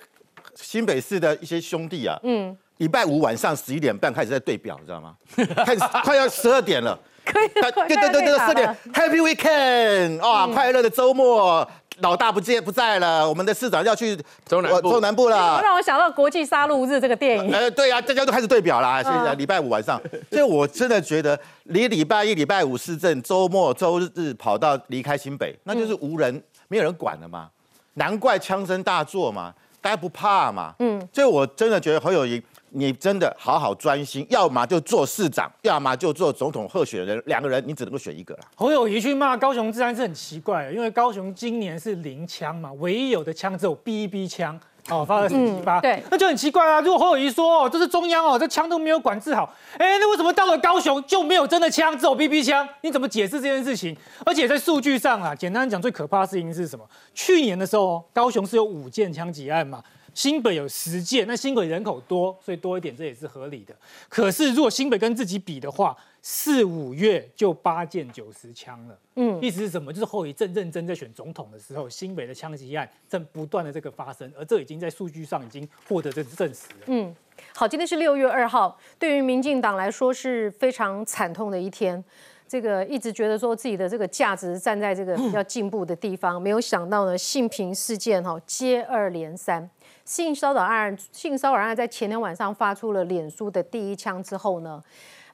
[0.56, 5.15] 新北市的一些兄弟啊，嗯，礼拜五晚上十一点半开始在对表，你知道吗？
[5.63, 7.00] 开始快要十二点了。
[7.25, 11.67] 可以，对对对对，四点，Happy Weekend，哇，快乐的周末，
[11.99, 17.53] 老大不见不在了，我们的市长要去中南部，中南部了，让我想到《国际杀戮日》这个电影。
[17.53, 27.49] 呃，对呀，大家都开始对表啦，现在礼拜五晚上，所以我真的觉得，离礼拜一、礼拜五市政，周末、周日跑到离开新北，那就是无人，没有人管了嘛，
[27.93, 32.41] 难怪枪声大作嘛，大家不怕嘛，嗯，所以我真的觉得侯友谊。
[32.73, 38.39] 你真的好好专心，要么就做市长，要么就做总统候选人，两个人你只能够选一个了。
[38.55, 44.57] 侯友谊去骂高雄治安是很奇怪，因为高雄今年是零枪嘛，唯一有的枪只有 BB 枪，
[44.89, 46.79] 哦，发了十发，对，那就很奇怪啊。
[46.79, 52.65] 如果侯友谊说哦，这是中央哦，这枪都没有管制好，哎，那为什么到了高雄就没有真的枪，只有 BB 枪？
[52.81, 53.93] 你怎么解释这件事情？
[54.25, 56.86] 而且在数据上啊，简单讲，最可怕的事情是什么？
[57.13, 59.84] 去年的时候，高雄是有五件枪击案嘛。
[60.13, 63.76] 新北有十件，那新北人口多，所以多一点这也是合理的。
[64.10, 68.97] 可是如果新北跟自己比的话，四五月就八件九十枪了。
[69.15, 69.91] 嗯，意思是什么？
[69.91, 76.86] 就是后一阵认真在选总统的时候，新北的枪击案正不断的这个发生，而这已经在数据上已经获得这证实了。
[76.88, 77.15] 嗯，
[77.56, 82.04] 好，今天是六月二号，对于民进党来说是非常惨痛的一天。
[82.47, 89.69] 这个一直觉得说自己的这个价值站在这个比较进步的地方，没有想到呢，性平事件哈接二连三。
[90.05, 94.81] 性骚扰案，性骚扰案在前天晚上发出了脸书的第一枪之后呢，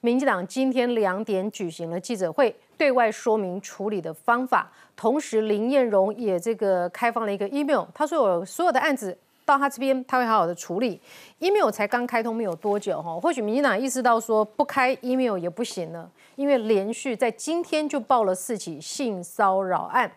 [0.01, 4.71] 民进党今天两点举行了记者会，对外说明处理的方法。
[4.95, 10.99] 同时，林燕荣也这个开放了一个 email，他说有所有的案子到他这边，他会好好的处理。
[11.39, 20.11] email 才刚开通没有多久哈，或许民进党意识到说不开 email 也不行了，因为连续在今天就报了四起性骚扰案。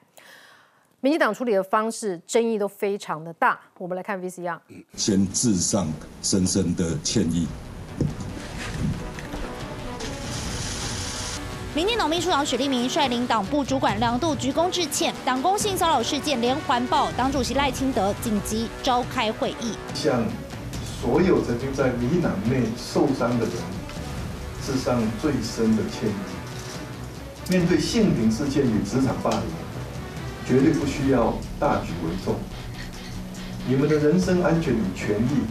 [1.03, 4.59] 民进党处理的方式争议都非常的大，我们来看 VCR。
[4.95, 7.47] 先致上深深的歉意。
[11.75, 20.23] 民进党秘书长许立明率领党部主管两度鞠躬致歉，党工性骚扰事件连环爆，党主席赖清德紧急召开会议，向
[21.01, 23.55] 所有曾经在民进党内受伤的人
[24.63, 27.51] 致上最深的歉意。
[27.51, 29.41] 面对性平事件与职场霸凌。
[30.47, 32.35] 绝对不需要大局为重，
[33.67, 35.43] 你们的人身安全与权益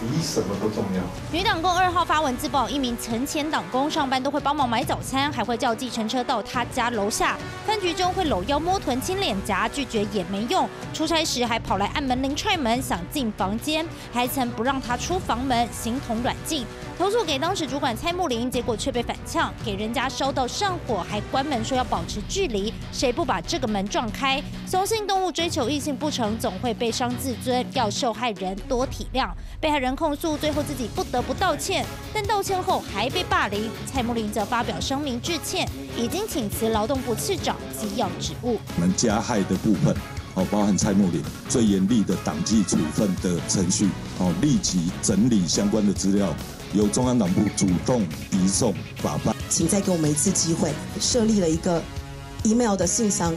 [0.00, 1.02] 比什么都重要。
[1.30, 7.36] 女党工二号发文自曝，一名曾前党工上班都会帮忙买早餐，还会叫计程车到他家楼下。
[7.66, 10.68] 饭局中会搂腰摸臀亲脸颊，拒绝也没用。
[10.92, 16.66] 出差时还跑来按门铃踹门，想进房间，还曾不让他出房门，形同软禁。
[16.96, 24.40] 投诉给当时主管蔡木林，结果却被反呛，给人家烧到上火，还关门说要保持距离，谁不把这个门撞开？
[24.64, 29.28] 雄性动物追求异性不成，总会被伤自尊，要受害人多体谅。
[29.60, 33.68] 被害人控诉，最后自己不得不道歉，但道歉后还被霸凌。
[33.84, 38.60] 蔡木林则发表声明致歉，已经请辞劳动部次长机要职务。
[38.76, 39.92] 我们加害的部分，
[40.34, 46.32] 哦，包含蔡木林最严厉的党纪处分的程序，哦，立即整理相关的资料。
[46.74, 51.80] 由中央党部主动移送法办，请再给我们一次机会，设立了一个
[52.42, 53.32] email 的信箱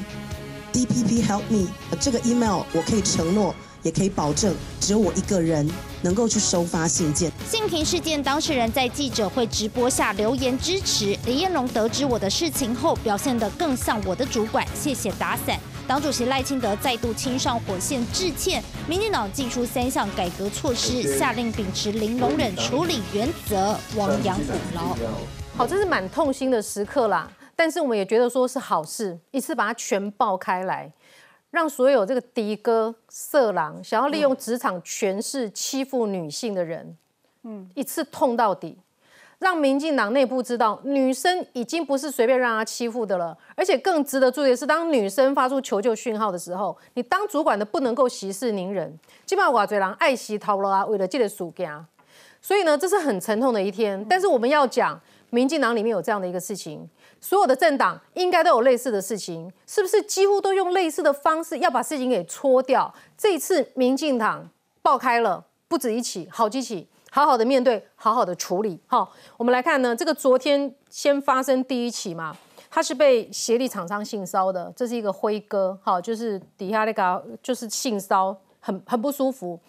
[0.74, 1.68] ，DPP Help Me。
[2.00, 5.70] 这个 email 我可以承诺，也可以保证，只有我一个人
[6.02, 7.32] 能够去收发信件。
[7.50, 15.60] 性平事件当事人在记者会直播下留言支持李彦龙，得知我的事情后，表现得更像我的主管，谢谢打伞。
[15.88, 24.94] 党主席赖清德再度亲上火线致歉，民进党祭出三项改革措施，下令秉持零容忍处理原则，亡羊补牢。
[25.56, 30.92] 好，这是蛮痛心的时刻啦，但是我们也觉得说是好事，一次把它全爆开来，
[31.52, 36.98] 让所有这个的哥色狼想要利用职场权势欺负女性的人，
[37.44, 38.78] 嗯，一次痛到底。
[39.40, 43.38] 让民进党内部知道，女生已经不是随便让她欺负的了。
[43.56, 49.00] 而且更值得注意的是，当女生发出求救讯号的时候，你当主管的不能够息事宁人。
[49.26, 51.86] 基本上瓦嘴狼爱惜逃了啊，为了这个暑假。
[52.42, 54.04] 所以呢，这是很沉痛的一天。
[54.10, 62.92] 但是我们要讲，民进党里面有这样的一个事情，所有的政党应该都有类似的事情，是不是几乎都用类似的方式要把事情给搓掉？
[63.18, 64.50] 这一次民进党
[64.82, 68.80] 爆开了，不止一起，好几起，好好的面对，好好的处理。
[68.86, 72.38] 好，我们来看呢，这个昨天先发生第一起嘛，
[72.70, 79.60] 他是被协力厂商性骚的，这是一个辉哥，好，就是底下那个就是性骚，很很不舒服。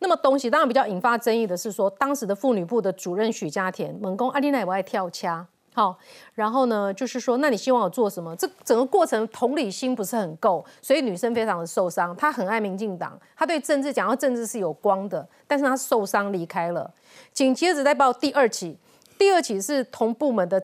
[0.00, 5.46] 那么东西当然比较引发争议的是说，当时的妇女部的主任许家田猛攻阿丽奈不爱跳掐。
[5.78, 5.96] 好，
[6.34, 8.34] 然后呢，就是说，那你希望我做什么？
[8.34, 12.16] 这整个过程同理心不是很够，所以女生非常的受伤。
[12.16, 16.92] 她很爱民进党，她对政治讲到政治是有光的，但是她受伤离开了。
[17.32, 18.76] 紧接着再报第二起，
[19.16, 20.60] 第二起是同部门的，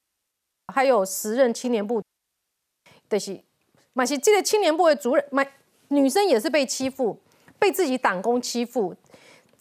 [0.74, 2.03] 还有时任青年部
[3.09, 3.40] 的是，
[3.92, 5.46] 马西这个青年部的主任，马
[5.90, 7.16] 女生也是被欺负，
[7.57, 8.92] 被自己党工欺负。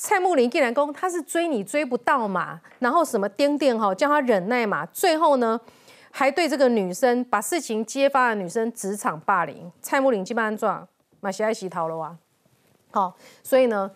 [0.05, 5.57] 蔡木林竟然讲他是追你追不到嘛，然后什么颠颠哈叫他忍耐嘛，最后呢
[6.11, 10.85] 还对这个女生把事情揭发的女生职场霸凌，蔡木林基本上做
[11.21, 12.13] 马西爱洗头了哇，
[12.91, 13.89] 好，所以呢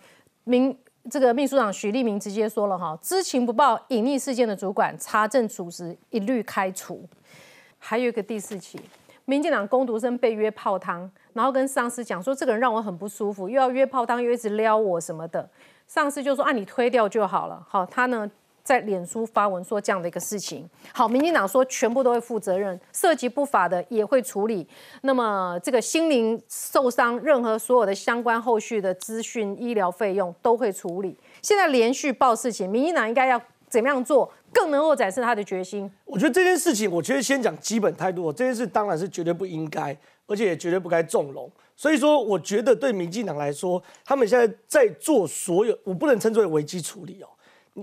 [0.46, 0.74] 民
[1.12, 7.04] 这个秘书长许立明直接说了哈，知情不报隐匿事件的主管查证属实一律开除，
[7.80, 8.80] 还有一个第四起，
[9.26, 15.50] 民进党攻读生被约泡汤，然后跟上司讲说这个人让我很不舒服，又要约泡汤又一直撩我什么的。
[15.88, 18.30] 上司就说：“啊，你推掉就好了。”好，他呢
[18.64, 20.70] 在脸书发文说这样的一个事情。
[20.94, 24.68] 好，民进党说全部都会负责任，涉及不法的也会处理。
[25.04, 31.18] 那么这个心灵受伤，任何所有的相关后续的资讯、医疗费用都会处理。
[31.42, 35.90] 现在连续报事情，民进党应该要怎么样做，更能够展示他的决心？
[36.06, 38.32] 我觉得这件事情，我觉得先讲基本态度。
[38.32, 41.52] 这件事当然是绝对不应该，而且也绝对不该纵容。
[41.76, 47.28] 所以说，我觉得对民进党来说，他们现在在做所有，我不能称之为危机处理哦，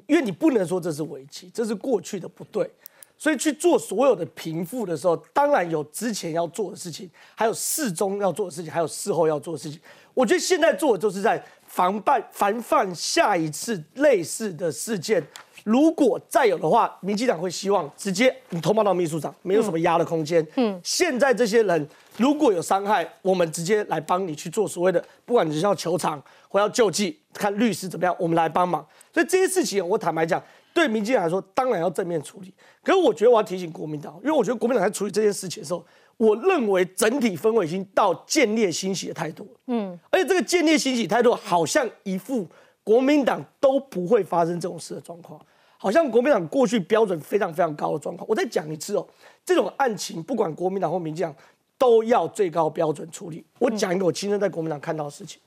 [0.07, 2.69] 因为你不能说这是危机，这是过去的不对。
[3.17, 9.81] 所以去做所有的平复的时候，当然有之前要做的事情，还有事中要做的事情，还有事后要做的事情。
[10.13, 15.25] 我觉得现在做的就是在防范防范下一次类似的事件。
[15.65, 20.47] 如果再有的话，民进党会希望直接你通报到秘书长，没有什么压的空间。
[20.57, 28.87] 嗯，现在这些人如果有伤害，我们直接来帮你去做所谓的，不管你是要求偿或要救济，看律师怎么样，我们来帮忙。
[29.13, 30.43] 所以这些事情，我坦白讲，
[30.75, 32.53] 对民进党来说，当然要正面处理。
[32.83, 35.83] 可是我觉得我要提醒国民党，因为我觉得国民党在处理这件事情的时候，
[36.19, 39.49] 我认为整体氛围已经到见猎欣喜的态度。
[39.69, 42.47] 嗯，而且这个见猎欣喜态度，好像一副
[42.83, 45.41] 国民党都不会发生这种事的状况。
[45.85, 49.07] 好像国民党过去标准非常非常高的状况，我再讲一次哦，
[49.45, 51.37] 这种案情不管国民党或民进党
[51.77, 53.45] 都要最高标准处理。
[53.59, 55.39] 我讲一个我亲身在国民党看到的事情，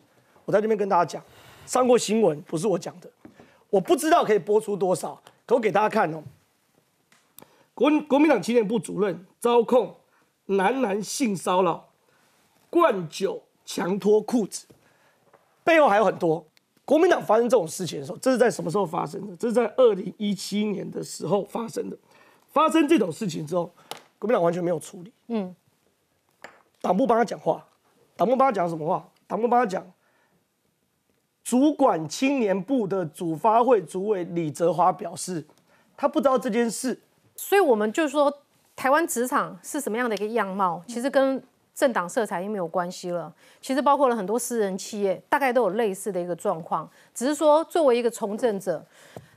[0.46, 1.24] 我在这边跟大家讲，
[1.66, 3.10] 上过新闻不是我讲的，
[3.72, 6.24] 我不知道可以播出多少，可我给大家看哦。
[7.74, 9.96] 国国民党青年部主任遭控
[10.46, 11.90] 男男性骚扰、
[12.70, 14.68] 灌酒、强脱裤子，
[15.64, 16.46] 背后还有很多。
[16.88, 19.36] 国民党发生这种事情的时候，这是在什么时候发生的？
[19.36, 21.98] 这是在二零一七年的时候发生的。
[22.48, 23.70] 发生这种事情之后，
[24.18, 25.12] 国民党完全没有处理。
[25.28, 25.54] 嗯，
[26.80, 27.68] 党部帮他讲话，
[28.16, 29.06] 党部帮他讲什么话？
[29.28, 29.86] 党部帮他讲，
[31.44, 35.46] 主管青年部的主发会主委李泽华表示，
[35.98, 37.02] 他不知道这件事。
[37.36, 38.34] 所以我们就说，
[38.78, 40.82] 台湾职场是什么样的一个样貌？
[40.88, 41.44] 其实跟
[41.78, 46.90] 政党色彩已经没有关系了，其实包括了很多私人企业，大概都有类似的一个状况。
[47.14, 48.84] 只是说，作为一个从政者，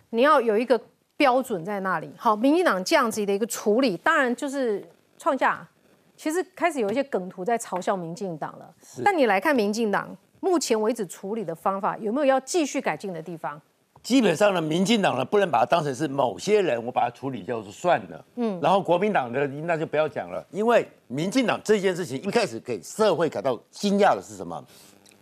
[0.08, 0.80] 你要有一个
[1.18, 2.10] 标准在那里。
[2.16, 4.82] 好，民进党这样子的一个处理，当然就是
[5.18, 5.68] 创下。
[6.16, 8.74] 其实开始有一些梗图在嘲笑民进党了。
[9.04, 13.60] 但你来看民进党目前为止处理的方法，有没有要继续改进的地方？
[14.02, 18.24] 基本上呢，民进党呢不能把它当成是某些人，我把它处理掉就算了。
[18.36, 24.64] 嗯，然后国民党的那就不要讲了，因为民进党这件事情一开始给社会感到惊讶的是什么？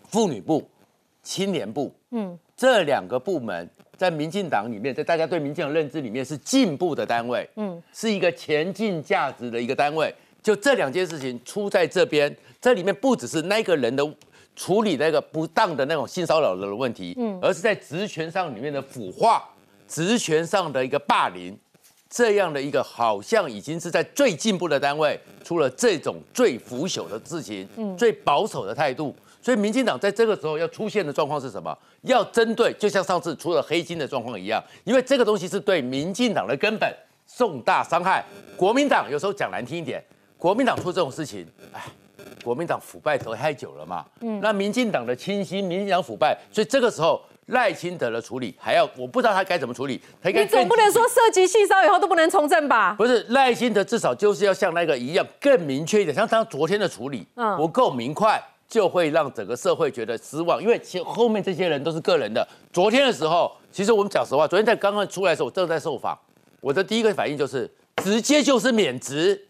[0.06, 0.62] 妇女部、
[1.22, 10.14] 青年部，嗯，这两个部门在民进党里面，在大家对民进党认知里面是进步的单位，嗯，是一个前进价值的一个单位。
[10.40, 14.08] 就这两件事情出在这边，这里面不只是那个人的。
[14.58, 19.48] 处理那个不当的那种性骚扰的问题，嗯，而是在职权上里面的腐化，
[19.86, 21.56] 职权上的一个霸凌，
[22.10, 31.78] 这样的一个好像已经是在最进步的单位出了这种最腐朽的事情，嗯，最保守的态度，所以民进党在这个时候要出现的状况是什么？
[32.02, 36.92] 要针对，就像上次出了黑金的状况一样，因为这个东西是对民进党的根本
[37.28, 38.24] 重大伤害。
[38.56, 40.02] 国民党有时候讲难听一点，
[40.36, 41.80] 国民党出这种事情，哎。
[42.48, 50.00] 国民党腐败得太久了嘛，嗯，那民进党的清新，民进党腐败，所以这个时候赖清德的处理还要，我不知道他该怎么处理。
[50.22, 52.94] 你总不能说涉及性骚扰以后都不能从政吧？
[52.96, 57.26] 不是赖清德至少就是要像那个一样更明确一点，像他昨天的处理
[57.58, 60.62] 不够明快，就会让整个社会觉得失望。
[60.62, 62.48] 因为其后面这些人都是个人的。
[62.72, 66.18] 昨天的时候，其实我们讲实话，昨天在刚刚出来的时候，我正在受访，
[66.62, 67.70] 我的第一个反应就是
[68.02, 69.44] 直接就是免职。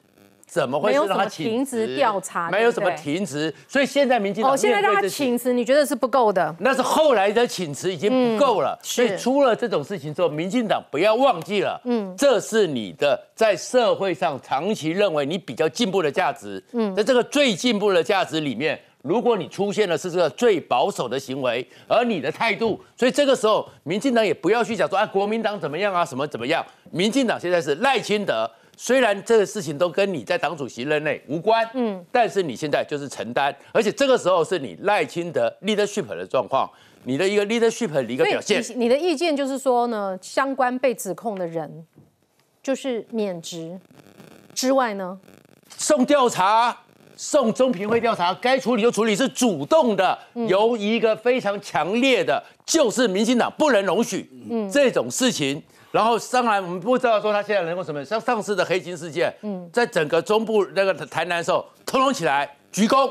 [0.48, 2.50] 怎么会没有什么停职调查？
[2.50, 6.52] 没有什么停职，所以现在民进党哦，现在让他请辞，你觉得是不够的？
[6.60, 8.76] 那是后来的请辞已经不够了。
[8.82, 16.64] 所以出了这种事情之后，民进党不要忘记了，嗯，这是你的在社会上长期认为你比较进步的价值。
[16.72, 26.64] 嗯，在这个最进步的价值里面，如果你出现的是这个最保守的行为，而你的态度，所以这个时候民进党也不要去讲说啊，国民党怎么样啊，什么怎么样？
[26.90, 28.50] 民进党现在是赖清德。
[28.80, 36.70] 虽然这个事情都跟你在党主席任内无关，嗯，但是你现在就是承担，而且这个时候是你赖清德 leadership 的状况，
[37.02, 38.62] 你的一个 leadership 的一个表现。
[38.76, 41.84] 你的意见就是说呢，相关被指控的人
[42.62, 43.76] 就是免职
[44.54, 45.18] 之外呢，
[45.76, 46.84] 送调查，
[47.16, 50.16] 送中评会调查，该处理就处理，是主动的，
[50.48, 54.30] 由一个非常强烈的，就是民进党不能容许
[54.72, 55.60] 这种事情。
[55.90, 63.10] 然后当然我们不知道说他现在能够什么，像上次的黑金事件，嗯，在整个中部那个台南的时候，通通起来鞠躬。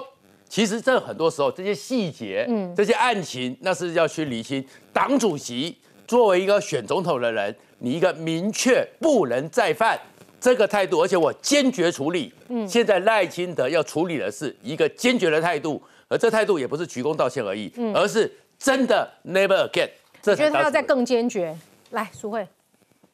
[0.50, 4.66] 其实这很多时候这些细节，嗯，这些案情，那是要去理清。
[4.94, 10.00] 党主席作为一个选总统的人，你一个明确不能再犯
[10.40, 12.34] 这个态度，而且我坚决处理。
[12.48, 19.90] 嗯，现在赖清德要处理的是一个坚决的态度，而这态度也不是鞠躬道歉而已，嗯，而是真的 never again。
[20.24, 21.54] 我觉得他要再更坚决。
[21.92, 22.48] 来，苏慧。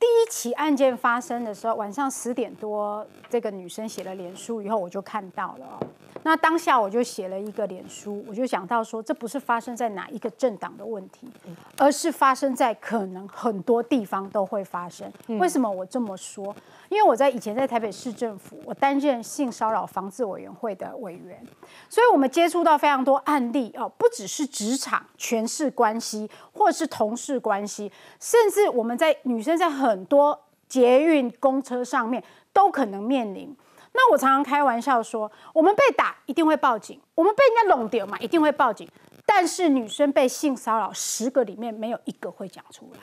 [0.04, 5.66] 第一起案件发生的时候，晚上十点多，这个女生写了脸书以后，我就看到了。
[5.80, 5.88] 哦
[6.26, 11.28] 那当下我就写了一个脸书，我就想到说，这不是发生在哪一个政党的问题，
[11.78, 15.12] 而是发生在可能很多地方都会发生。
[15.28, 16.56] 为什么我这么说？
[16.88, 21.46] 因为我在以前在台北市政府，我担任性骚扰防治委员会的委员，
[21.90, 27.92] 所以我们接触到非常多案例哦，不只是职场权势关系，或是同事关系，
[28.22, 33.56] 甚至我们在女生在很很多捷运公车上面都可能面临。
[33.92, 38.90] 那我常常开玩笑说，我们被打一定会报警，我们被人家弄掉嘛，一定会报警。
[39.24, 43.02] 但是女生被性骚扰，十个里面没有一个会讲出来，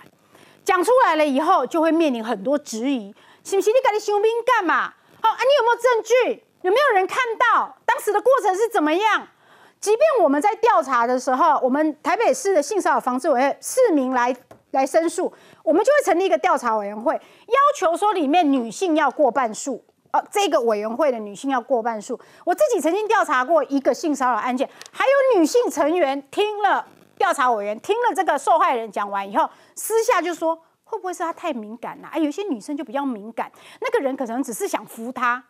[0.65, 3.15] 讲出来了以后，就会面临很多质疑。
[3.45, 4.93] 是不是你搞的雄兵干嘛？
[5.23, 6.45] 好啊，你有没有证据？
[6.63, 9.29] 有没有人看到当时的过程是怎么样？
[9.79, 14.35] 即便我们在调查的时候，我们台北市的性骚扰防治委员市民来
[14.73, 19.85] 来申诉，我们就会成立一个调查委员会，要求说里面女性要过半数。
[20.13, 22.19] 哦，这个委员会的女性要过半数。
[22.45, 30.61] 我自己曾经调查过一个性骚扰案件，还有女性成员听了调查委员听了这个受害人讲完以后，私下就说。
[30.83, 32.09] 会不会是她太敏感了？
[32.11, 33.49] 哎，有些女生就比较敏感，
[33.81, 35.41] 那个人可能只是想扶她。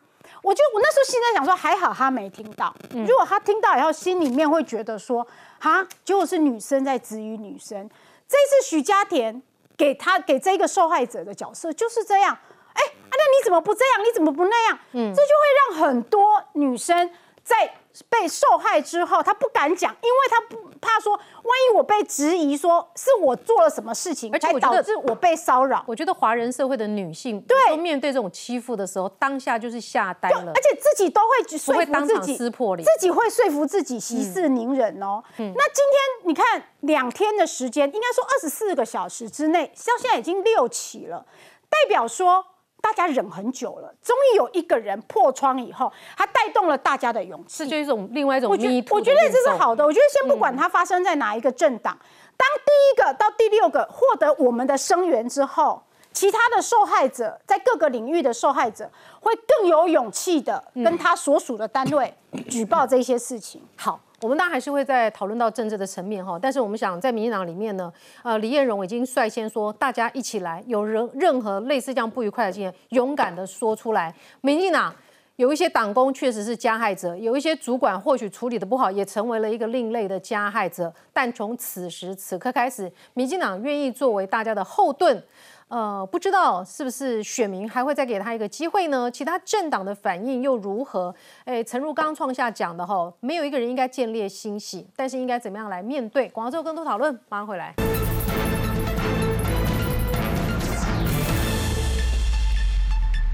[0.43, 2.71] 我就我那时候心在想说，还好她没听到。
[2.91, 5.27] 如果她听到以后，心里面会觉得说，
[5.61, 7.89] 啊，结果是女生在质疑女生。
[8.31, 9.43] 这次许家田
[9.77, 12.39] 给他给这个受害者的角色就是这样。
[12.73, 14.05] 哎，啊，那你怎么不这样？
[14.05, 14.79] 你怎么不那样？
[14.93, 17.11] 嗯，这就会让很多女生
[17.43, 17.75] 在。
[18.09, 21.23] 被受害之后，他不敢讲，因为他不怕说，万
[21.69, 25.85] 一我被质疑说是我做了什么事情，才导致我被骚扰。
[25.87, 35.23] 我觉得华人社会的女性，对，面对这种欺负的时候，当下就是吓呆了，而且自己都会说服自己，撕破脸，自己会说服自己息事宁人哦。
[35.37, 41.27] 那今天你看，两天的时间，应该说二十四个小时之内，到现在已经六起了，
[41.69, 42.47] 代表说。
[42.91, 48.51] 大家忍很久了，终于有一个人破窗以后，他带动了大家的勇气，这就一种另外一种。
[48.51, 49.85] 我觉得，我觉得这是好的。
[49.85, 51.97] 我觉得先不管它发生在哪一个政党，
[52.37, 55.81] 当第一个到第六个获得我们的声援之后，
[56.13, 62.13] 其他的受害者在各个领域的受害者会更有勇气的跟他所属的单位
[62.49, 63.63] 举报这些事情。
[63.77, 64.01] 好。
[64.21, 67.91] 我们当然还是会在讨论到政治的层面哈，但是我们想在民进党里面呢，
[68.23, 74.15] 呃，李彦荣已经率先说，大家一起来，有任任何类似这样不愉快的经验，勇敢的说出来。
[74.43, 74.95] 民进党
[75.37, 80.93] 有一些党工确实是加害者，有一些主管或许处理的不好，也成为了一个另类的加害者。
[81.15, 85.23] 但从此时此刻开始，民进党愿意作为大家的后盾。
[85.71, 89.09] 呃，不知道是不是选民还会再给他一个机会呢？
[89.09, 91.15] 其他政党的反应又如何？
[91.45, 96.29] 哎，陈如刚创下讲的哈，没有一个人应该见猎欣喜，但是应该怎么样来面对？
[96.31, 97.73] 广州更多讨论，马上回来。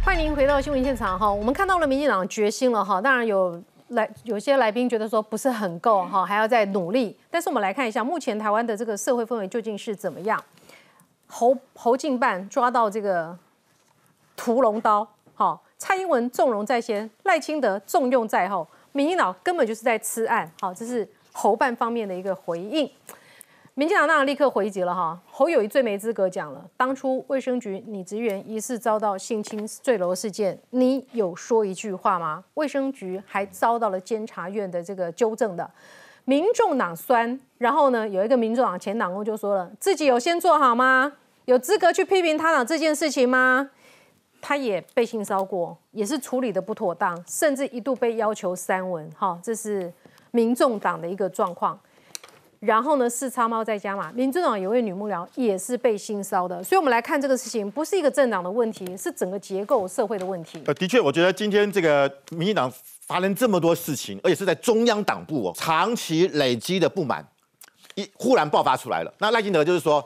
[0.04, 3.62] 欢迎回到新闻现场哈，我们看到了民进党决心了哈，当然有。
[3.90, 7.16] 来有些来宾觉得说不是很够哈，还要再努力。
[7.30, 10.42] 但是我们来看一下，目前台湾的这个社会氛围究竟是怎么样？
[11.26, 13.36] 侯侯进办抓到这个
[14.36, 22.90] 屠龙刀，好，蔡英文纵容在先，赖清德重用在后，民进党根本就是在吃案，好，这是侯办方面的一个回应。
[23.74, 26.64] 民进党当然立刻回击了哈，侯友谊最没资格讲了。
[26.78, 32.42] 当初卫生局女职员疑似遭到性侵坠楼事件，你有说一句话吗？
[32.54, 35.70] 卫生局还遭到了监察院的这个纠正的。
[36.26, 41.12] 民众党酸，然后呢，有一个民众党前党工就说了，自己有先做好吗？
[41.44, 43.70] 有资格去批评他党这件事情吗？
[44.42, 49.08] 他也被性骚过，也是处理的不妥当，甚至一度被要求删文。
[49.16, 49.92] 哈，这是
[50.32, 51.78] 民众党的一个状况。
[52.60, 60.62] 然后呢，四叉猫在家嘛，民进党有位女幕僚也是被性骚的，所以我们来看这个事情，不是一个政党的问题，是整个结构社会的问题。
[60.66, 62.72] 呃，的确，我觉得今天这个民进党
[63.06, 67.26] 发生这么多事情，而且是在中央党部哦，长期累积的不满，
[67.94, 69.12] 一忽然爆发出来了。
[69.18, 70.02] 那赖清德就是说，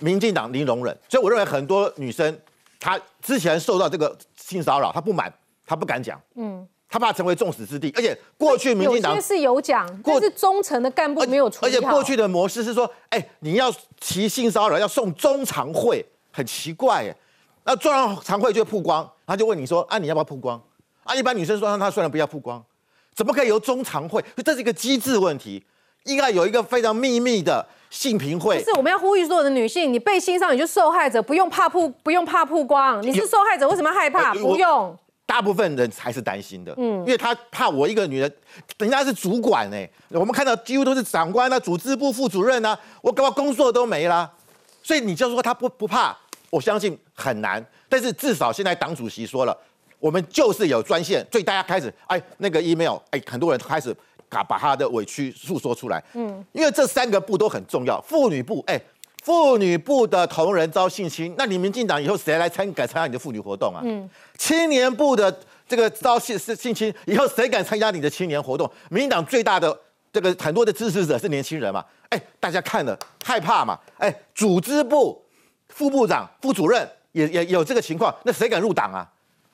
[0.00, 2.38] 民进党零容忍，所以我认为很多女生
[2.78, 5.32] 她之前受到这个性骚扰，她不满，
[5.66, 6.20] 她不敢讲。
[6.34, 6.66] 嗯。
[6.94, 13.68] 他怕成为众矢之的，而且过去民进党有些是有讲，但是中层的干部没有处理而且过去的模式是说，哎，你要
[13.98, 17.16] 提性骚扰要送中常会，很奇怪哎。
[17.64, 17.92] 那中
[18.22, 20.62] 常会就曝光，他就问你说，啊，你要不要曝光？
[21.02, 22.64] 啊，一般女生说，那他虽然不要曝光，
[23.12, 24.24] 怎么可以由中常会？
[24.44, 25.64] 这是一个机制问题，
[26.04, 28.62] 应该有一个非常秘密的性评会。
[28.62, 33.02] 是我们要呼吁所有的女性，你被性骚扰你就受害者，不用怕曝，不用怕曝光。
[33.02, 34.32] 你是受害者，为什么害怕？
[34.34, 34.96] 不用。
[35.34, 38.32] 大部分人还是担心的，嗯，因为他怕我一个女人，
[38.78, 44.30] 人家是主管哎，我们看到几乎都是长官啊、组织部副主任啊，我搞工作都没啦，
[44.80, 46.16] 所以你就说他不不怕，
[46.50, 47.60] 我相信很难。
[47.88, 49.58] 但是至少现在党主席说了，
[49.98, 53.92] 我们就是有专线，所以大家开始哎那个 email 哎，很多人开始
[54.28, 58.80] 把把他的委屈诉说出来，嗯，因为这三个部都很重要，妇女部哎。
[59.24, 63.80] 妇女部的同仁遭性侵，那你民进党以后谁来参敢参加你的妇女活动啊？
[63.82, 64.06] 嗯，
[64.36, 65.34] 青年部的
[65.66, 68.70] 这个遭性性侵，以后谁敢参加你的青年活动？
[68.90, 69.74] 民进党最大的
[70.12, 71.82] 这个很多的支持者是年轻人嘛？
[72.10, 73.78] 哎，大家看了害怕嘛？
[73.96, 75.24] 哎，组织部
[75.68, 79.10] 副部长、副主任也也有这个情况，那谁敢入党啊？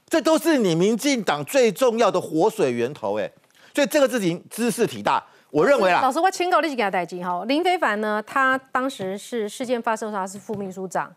[0.09, 3.31] 这都是你民进党最重要的活水源头哎，
[3.73, 5.25] 所以这个事情知识体大。
[5.51, 7.45] 我认为啊，老师，我请告你几个代金哈。
[7.47, 11.13] 林非凡呢，他当时是事件发生时候他是副秘书长，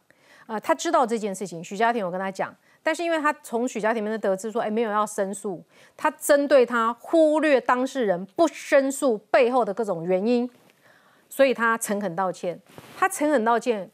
[0.47, 1.63] 呃，他知道这件事情。
[1.63, 5.63] 许家庭我跟他讲，但是因为他从许家庭那边得知说，哎，没有要申诉，
[5.95, 10.49] 他针对他忽略当事人不申诉背后的各种原因，
[11.29, 12.59] 所以他诚恳道歉。
[12.97, 13.87] 他诚恳道歉，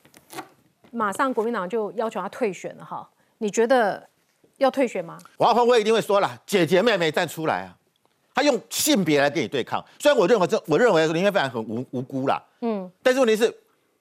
[0.91, 3.09] 马上国民党就要求他退选了哈。
[3.39, 4.07] 你觉得
[4.55, 5.17] 要退选吗？
[5.37, 7.75] 王宏威一定会说了，姐姐妹妹站出来啊。
[8.33, 13.53] 他用性别来跟你对抗，虽然我认为这，我认为林非凡很无无辜啦，嗯，但是问题是，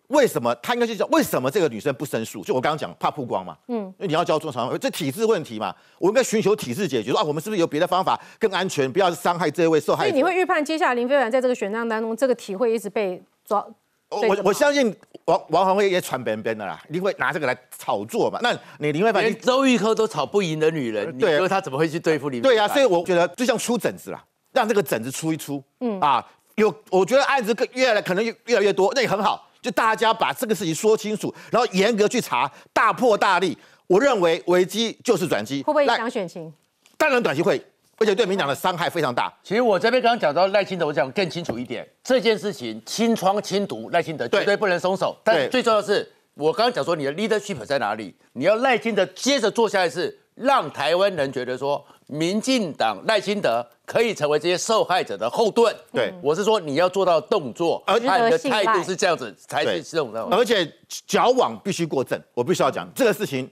[0.08, 1.08] 为什么他应该去讲？
[1.10, 2.42] 为什么这个女生不申诉？
[2.44, 7.10] 就我刚刚讲，怕曝光嘛，嗯，因为你要交中常会，这体制问题嘛，我应该寻求体制解决。
[7.10, 10.10] 说啊，我们是不是有别的方法更安全，不要伤害这位受害者？
[10.10, 13.66] 所以你会预判接下来林非凡在这个选战当中，这个体会一直被抓。
[14.10, 14.94] 我我相信
[15.26, 18.38] 王王宏辉也传边边的啦，一定会拿这个来炒作嘛。
[18.42, 22.40] 那你林慧凡连周玉科都炒不赢的女人，你说他怎么会去对付你？
[22.40, 24.24] 对呀，所以我觉得就像出疹子啦。
[24.50, 33.56] 让这个疹子出一出，嗯啊，有我觉得案子更越来可能越越来越多，那也很好，就大家把这个事情说清楚，然后严格去查，大破大立。
[33.86, 36.52] 我认为危机就是转机，会不会影响选情？
[36.96, 37.62] 当然短期会，
[37.98, 39.32] 而且对民党的伤害非常大。
[39.42, 45.16] 其实我这边刚刚讲到赖清德，我讲更清楚一点，这件事情清窗清毒，赖清德绝对不能松手。
[45.24, 48.14] 但最重要的是，我刚刚讲说你的 leadership 在哪里？
[48.32, 51.84] 你要赖清德接着做下一次让台湾人觉得说。
[52.10, 55.76] 民进党赖清德可以成为这些受害者的后盾。
[55.92, 60.10] 对，我是说你要做到动作，而且你的态度是这样子才是这种。
[60.30, 60.66] 而且
[61.06, 63.46] 矫枉必须过正，我必须要讲这个事情，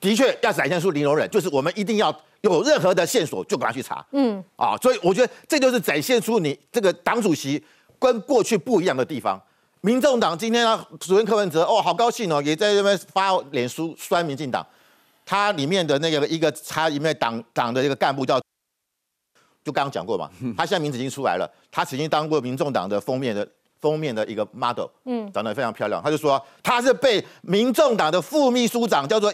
[0.00, 4.04] 的确要展现出零容忍，就是我们一定要有任何的线索就赶快去查。
[4.12, 7.62] 嗯，啊，所以我觉得这就是展现出你这个党主席
[7.98, 9.40] 跟过去不一样的地方。
[9.80, 14.66] 民众党今天啊，主任柯文哲哦，好高兴哦，也在这边发脸书酸民进党。
[15.24, 18.40] 他里面的那个一个，他里面党党的一个干部叫，
[19.64, 21.50] 就刚刚讲过嘛， 他现在名字已经出来了。
[21.70, 23.46] 他曾经当过民众党的封面的
[23.80, 26.00] 封面的一个 model，嗯，长得非常漂亮。
[26.02, 29.32] 他就说他是被民众党的副秘书长叫做，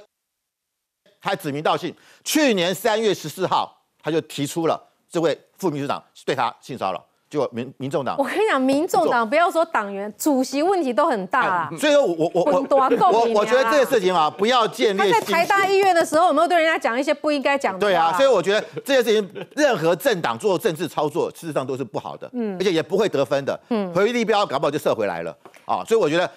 [1.23, 1.95] 还指名道姓。
[2.25, 7.03] 去年三月十四号，他就提出了这位副秘书长对他性骚扰。
[7.31, 8.25] 就民民众党我。
[8.25, 11.71] 跟你讲，民众党不要说党员，主席问题都很大啦。
[11.81, 12.67] 所以说我我我
[13.11, 17.91] 我我觉得这个娘啊事情啊，不要建他立他在台大结医院的时候，有没有对人家讲一些不应该讲的话？
[17.91, 25.83] 对啊，所以我觉得这件事情，任何政党做政治操作，事实上都是不好的，嗯而且也不会得分的，嗯回立标搞不好就射回来了啊！
[25.87, 26.31] 所以我觉得，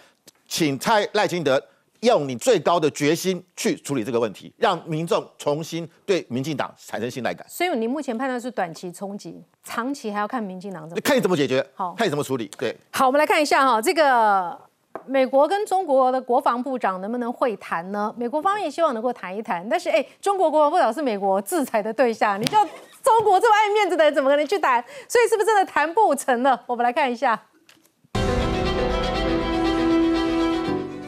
[0.48, 1.62] 请蔡赖清德
[2.06, 7.46] 用你最高的决心去处理这个问题，让民众重新对民进党产生信赖感。
[7.50, 11.02] 所以你目前判断是短期冲击，长期还要看民进党怎么。
[11.02, 12.50] 看你怎么解决，好看你怎么处理。
[12.58, 14.58] 对，好，我们来看一下哈，这个
[15.06, 18.14] 美国跟中国的国防部长能不能会谈呢？
[18.18, 22.64] 美国方面希望能够谈一谈，但是哎，中国国防部长是美国制裁的对象，你叫
[23.04, 24.84] 中国这么爱面子的人怎么可能去谈？
[25.08, 26.64] 所以是不是真的谈不成了？
[26.68, 27.42] 我们来看一下。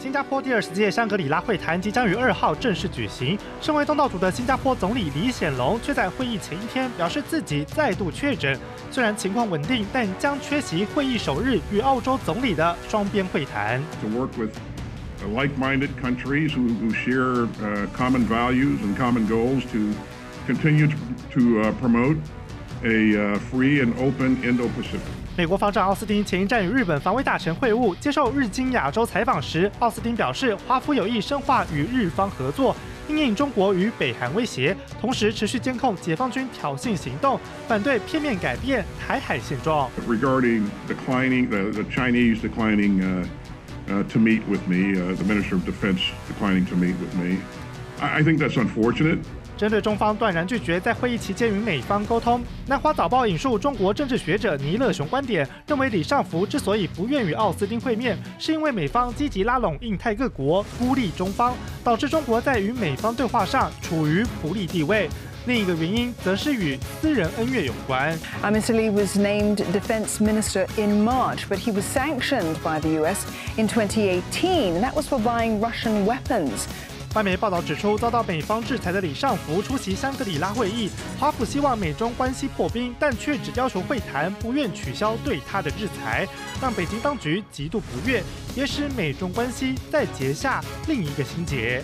[0.07, 3.37] 新加坡第二十届香格里拉会谈即将于二号正式举行。
[3.59, 8.57] 身为东道主的新加坡总理李显龙，却在会议前一天表示自己再度确诊，
[8.89, 13.81] 虽然情况稳定，但将缺席会议首日与澳洲总理的双边会谈。
[14.01, 14.51] to work with
[15.35, 17.45] like-minded countries who, who share
[17.93, 19.93] common values and common goals to
[20.47, 20.95] continue to,
[21.33, 22.15] to promote
[22.85, 25.26] a free and open Indo-Pacific.
[25.37, 32.75] 美国防长奥斯汀前一站与日本防卫大臣会晤，接受日经亚洲采访时，奥斯汀表示，华府有意深化与日方合作，
[33.07, 39.87] 应应中国与北韩威胁，同时持续监控解放军挑衅行动，反对片面改变台海现状。
[40.07, 43.27] Regarding declining, the, the Chinese declining uh,
[43.89, 47.37] uh, to meet with me, uh, the Minister of Defense declining to meet with me,
[48.01, 49.19] I, I think that's unfortunate.
[49.57, 65.09] 针对中方断然拒绝在会议期间与美方沟通，南华早报引述中国政治学者尼勒雄观点，认为李尚福之所以不愿与奥斯汀会面，是因为美方积极拉拢印太各国，孤立中方，导致中国在与美方对话上处于不利地位。
[65.47, 68.13] 另一个原因则是与私人恩怨有关。
[68.43, 68.73] Uh, Mr.
[68.73, 73.65] Lee was named defense minister in March, but he was sanctioned by the US in
[73.65, 76.67] 2018, and that was for buying Russian weapons.
[77.17, 80.87] 外媒报道指出，遭到美方制裁的李尚福出席香格里拉会议，
[81.19, 86.27] 华府希望美中关系破冰，但却只要求会谈，不愿取消对他的制裁，
[86.61, 88.21] 让北京当局极度不悦，
[88.55, 91.81] 也使美中关系再结下另一个心结。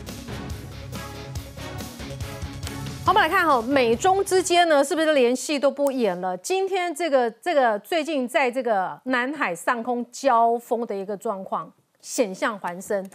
[3.08, 6.38] 我们来看哈，美中之间呢，是不是连戏都不演了？
[6.38, 13.10] 今天这个这个最近在这个南海上空交锋的一个状况，险象环生。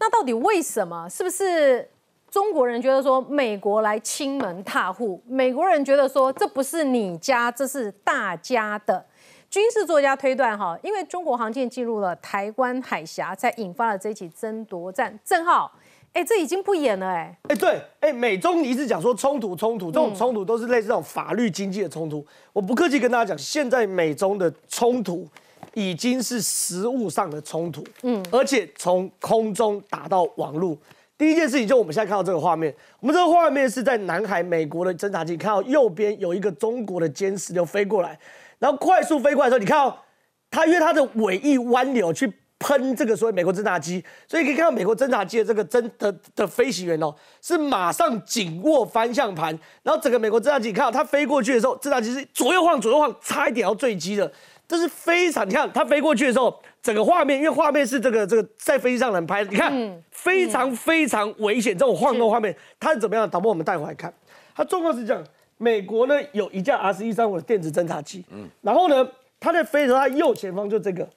[0.00, 1.06] 那到底为什么？
[1.08, 1.86] 是不是
[2.30, 5.22] 中国人觉得说美国来亲门踏户？
[5.28, 9.04] 美国人觉得说这不是你家，这是大家的。
[9.50, 15.18] 军事作家推断哈，因为中国航舰进入了台湾海峡，才引发了这起争夺战。
[15.24, 15.72] 正好，
[16.12, 17.36] 哎，这已经不演了哎。
[17.48, 22.24] 哎，对，哎，美中一直讲说冲突，冲突，这种冲突都是类似这种法律经济的冲突。
[22.52, 25.26] 我不客气跟大家讲，现在美中的冲突
[25.74, 30.76] 已经是实物上的冲突，嗯，而且从空中打到网络。
[31.16, 38.18] 第一件事情就我们现在看到这个画面，我们这个画面是在南海美国的侦察机，看到右边有一个中国的歼十六飞过来，
[38.58, 40.02] 然后快速飞过来的时候，你看到
[40.50, 54.32] 它因为它的尾翼弯流去喷这个所谓美国侦察机，所以可以看到美国侦察机的这个侦的的飞行员哦，是马上紧握方向盘，然后整个美国侦察机，你看到它飞过去的时候，侦察机是左右晃左右晃，差一点要坠机的。
[54.70, 63.28] 这是非常，你看它飞过去的时候，整个画面，因为画面是这个这个在飞机上能拍的，你看、非常非常危险，这种晃动画面，它是怎么样的？
[63.28, 64.14] 导播我们带回来看，
[64.54, 65.24] 它状况是这样，
[65.58, 69.04] 美国呢有一架 R 十一三五的电子侦察机，嗯，然后呢，
[69.40, 71.08] 它在飞的时候，它右前方就这个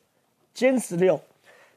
[0.58, 1.22] 歼十六，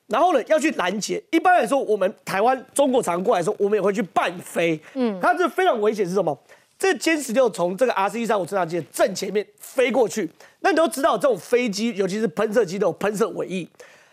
[0.07, 1.23] 然后呢要去拦截。
[1.31, 6.35] 一般来说，我们台湾中国常过来的时候，我们也会去伴飞，嗯，它这非常危险是什么？
[6.79, 13.69] 这歼十六从这个 R C 一三五侦察机的正前面飞过去，那你都知道，这种飞机尤其是喷射机都有喷射尾翼，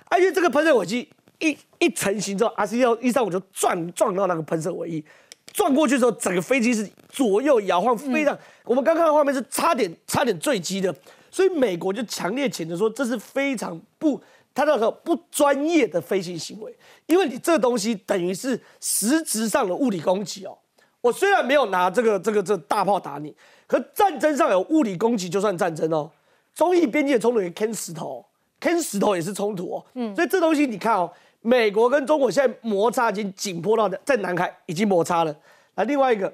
[0.05, 1.09] 而且这个喷射尾翼
[1.39, 5.03] 一一成型之后，R 十一三五就撞撞到那个喷射尾翼，
[5.51, 10.95] 撞过去之后，整个飞机是左右摇晃，非常，我们刚看到画面是差点差点坠机的，
[11.29, 14.21] 所以美国就强烈谴责说这是非常不。
[14.55, 16.71] 他那个不专业的飞行行为，
[17.07, 20.55] 因为你这个东西等于是实质上的物理攻击哦。
[21.03, 23.35] 我虽然没有拿这个这个这個大炮打你，
[23.67, 26.09] 可战争上有物理攻击就算战争哦。
[26.55, 28.25] 中印边界冲突也坑石头，
[28.61, 29.85] 坑石头也是冲突哦。
[29.95, 35.35] 嗯，所以这东西你看哦，美国跟中国现在摩擦已经紧迫到在南海已经摩擦了。
[35.75, 36.33] 那另外一个，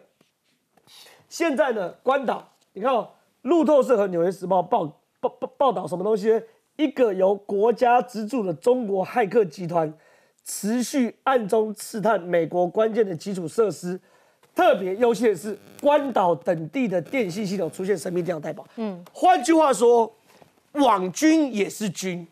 [1.28, 3.10] 现在呢关岛，你看哦，
[3.42, 4.86] 路透社和纽约时报报
[5.20, 6.40] 报报报道什么东西呢？
[6.76, 9.92] 一个由国家资助的中国骇客集团，
[10.46, 14.00] 持续暗中刺探美国关键的基础设施。
[14.60, 18.62] 特别优先的是，关岛等地的电信系统出现神秘电脑代码。
[18.76, 20.14] 嗯，换句话说，
[20.74, 22.28] 网军也是军，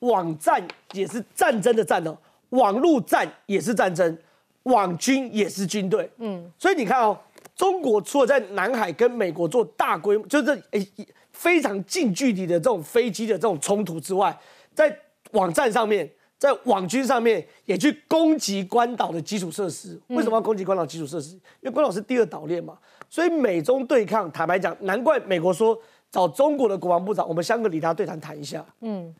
[0.00, 0.60] 网战
[0.94, 2.18] 也是战争的战哦，
[2.48, 4.18] 网路战也是战争，
[4.64, 6.10] 网军也是军队。
[6.16, 7.16] 嗯，所以你看哦，
[7.54, 10.84] 中国除了在南海跟美国做大规模，就是诶
[11.30, 14.36] 非常近距离的这种飞机的这种冲突之外，
[14.74, 14.92] 在
[15.30, 16.10] 网站上面，
[16.40, 20.00] 在网军上面也去攻击关岛的基础设施。
[20.06, 21.34] 为什么要攻击关岛基础设施？
[21.34, 22.78] 因为关岛是第二岛链嘛，
[23.10, 25.78] 所以美中对抗，坦白讲，难怪美国说
[26.10, 28.64] 找中国的国防部长，我们香格里拉对谈谈一下。
[28.80, 29.14] 嗯，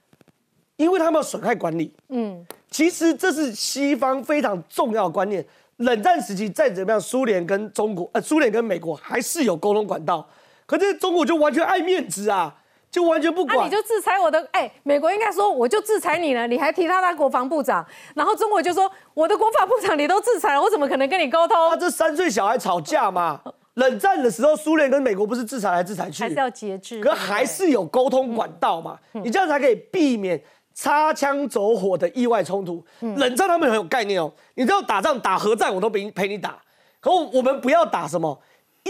[0.77, 1.95] 因为他们要损害管理。
[2.09, 5.45] 嗯，其实这是西方非常重要的观念。
[5.77, 10.27] 冷战时期再怎么样，苏联跟中国，呃，苏联跟美国还是有沟通管道，
[10.65, 12.60] 可是中国就完全爱面子啊。
[12.91, 14.45] 就完全不管，那你就制裁我的。
[14.53, 21.57] 哎，美国应该说我就制裁你了，你还提他当国防部长，然后中国就说我的国防部长你都制裁了，我怎么可能跟你沟通？
[21.71, 23.41] 他这三岁小孩吵架嘛？
[23.75, 27.01] 冷战的时候，苏联跟美国不是制裁来制裁去，还是要节制？
[27.01, 28.99] 可还是有沟通管道嘛？
[29.13, 30.43] 你这样才可以避免
[30.75, 32.85] 擦枪走火的意外冲突。
[33.01, 36.59] 冷战他们很有概念哦，你知道打仗打核战我都陪陪你打，
[36.99, 38.37] 可我们不要打什么？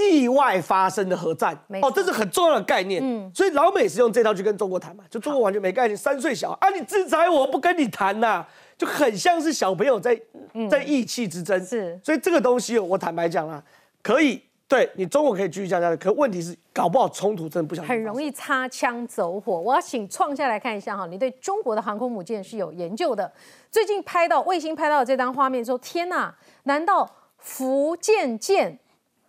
[0.08, 3.02] 意外发生的核战哦，这是很重要的概念。
[3.04, 5.96] 嗯，所以老美是用这套去跟中国谈嘛，就中国完全没概念。
[5.96, 8.44] 三岁小啊，你制裁我不跟你谈呐，
[8.78, 10.20] 就很像是小朋友在
[10.70, 11.64] 在意气之争。
[11.64, 13.62] 是，所以这个东西我坦白讲啦，
[14.02, 19.60] 可以对你中国可以继续加加的，可问题是搞不好冲突真的不想很容易擦枪走火。
[19.60, 23.30] 我要请创下来看一下哈，你对中国的航空母舰是有研究的。
[23.70, 26.32] 最近拍到卫星拍到这张画面说，天呐，
[26.64, 28.78] 难道福建舰？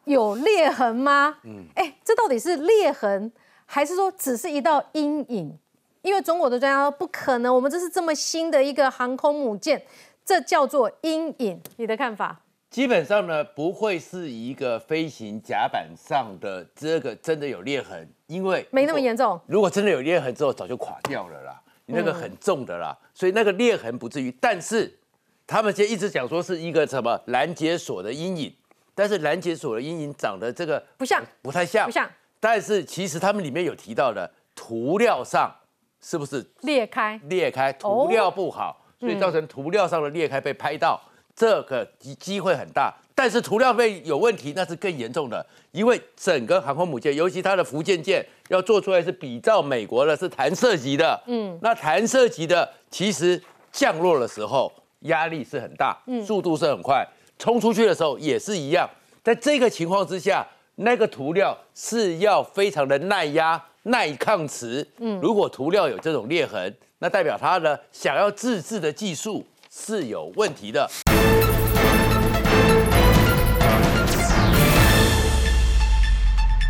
[0.05, 1.37] 有裂痕吗？
[1.43, 3.31] 嗯，哎，这到底是裂痕，
[3.65, 5.57] 还是说只是一道阴影？
[6.01, 9.81] 因为中国的专家说不可能，我们这是这么新的一个航空母舰，
[10.25, 11.61] 这叫做阴影。
[11.77, 12.41] 你的看法？
[12.71, 19.39] 基本上呢，不会是一个飞行甲板上的这个真的有裂痕，因为没那么严重。
[19.45, 24.35] 如果真的有裂痕之后，早就垮掉了啦，你那个很重的啦，所以那个裂痕不至于。
[24.39, 24.97] 但是
[25.45, 28.55] 他们现在一直讲说是一个什么拦截锁的阴影。
[29.01, 32.07] 但是拦截所的阴影长得这个不像，不太像，不像。
[32.39, 35.51] 但是其实他们里面有提到的涂料上
[35.99, 37.19] 是不是裂开？
[37.23, 41.01] 裂开，涂料不好，所以造成涂料上的裂开被拍到，
[41.35, 42.93] 这个机机会很大。
[43.15, 51.19] 但是涂料被有问题，那是更严重的，因为整个航空母舰，尤其它的福建舰要做出来是比照美国的，是弹射级的。
[51.25, 53.41] 嗯，那弹射级的其实
[53.71, 57.03] 降落的时候压力是很大，嗯，速度是很快。
[57.41, 58.87] 冲出去的时候也是一样，
[59.23, 64.87] 在这个情况之下，那个涂料是要非常的耐压、耐抗磁。
[64.99, 70.87] 嗯，如果涂料有这种裂痕，那代表它的想要自制的技术是有问题的。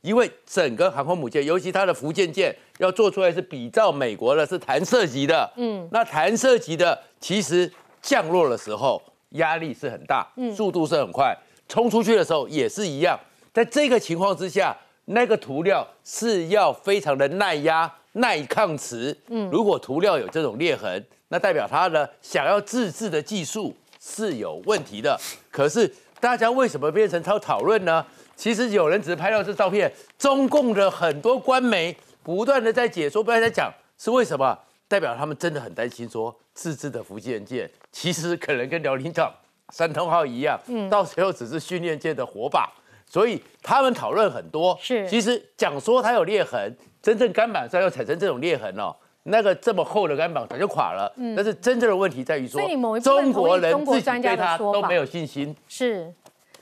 [0.03, 5.51] 因为整个航空母舰，尤其它的福建舰，要做出来是比照美国的，是弹射级的。
[5.57, 7.69] 嗯，那弹射级的其实
[8.01, 9.01] 降落的时候。
[9.31, 11.35] 压力是很大，速度是很快，
[11.67, 13.19] 冲出去的时候也是一样。
[13.53, 14.75] 在这个情况之下，
[15.05, 19.17] 那个涂料是要非常的耐压、耐抗磁。
[19.27, 25.19] 嗯，如果涂料有这种裂痕，那代表它的想要自制的技术是有问题的。
[25.49, 28.05] 可是大家为什么变成超讨论呢？
[28.35, 34.57] 其实有人只是拍到这照片，中共的很多官媒不断的在解说，不断在讲是为什么。
[34.87, 39.33] 代表他们真的很担心，说自制的福建舰其实可能跟辽宁港
[39.69, 42.71] 三通号一样，嗯，到时候只是训练界的火把，
[43.05, 44.77] 所以他们讨论很多。
[44.81, 51.11] 是，其实讲说它有裂痕，真正钢板上要产生这种裂痕哦，那个这么厚的钢板早就垮了。
[51.17, 52.61] 嗯，但是真正的问题在于说，
[52.99, 55.55] 中国人自己对他都没有信心。
[55.67, 56.13] 是。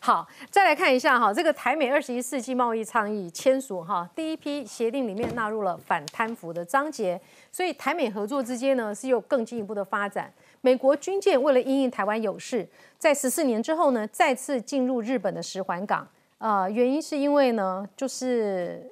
[0.01, 7.19] 好，再来看一下哈，这个台美二十一世纪贸易倡议签署哈，第一批协定里面纳入了反贪腐的章节，
[7.51, 10.33] 所以台美合作之间呢是有更进一步的发展。
[10.61, 16.07] 美国军舰为了因应台湾有事，在十四年之后呢再次进入日本的石环港，
[16.37, 18.91] 呃，原因是因为呢就是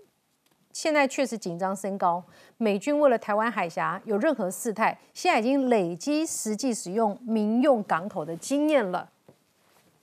[0.72, 2.24] 现在确实紧张升高，
[2.57, 9.09] 美军为了台湾海峡有任何事态，现在已经累积实际使用民用港口的经验了。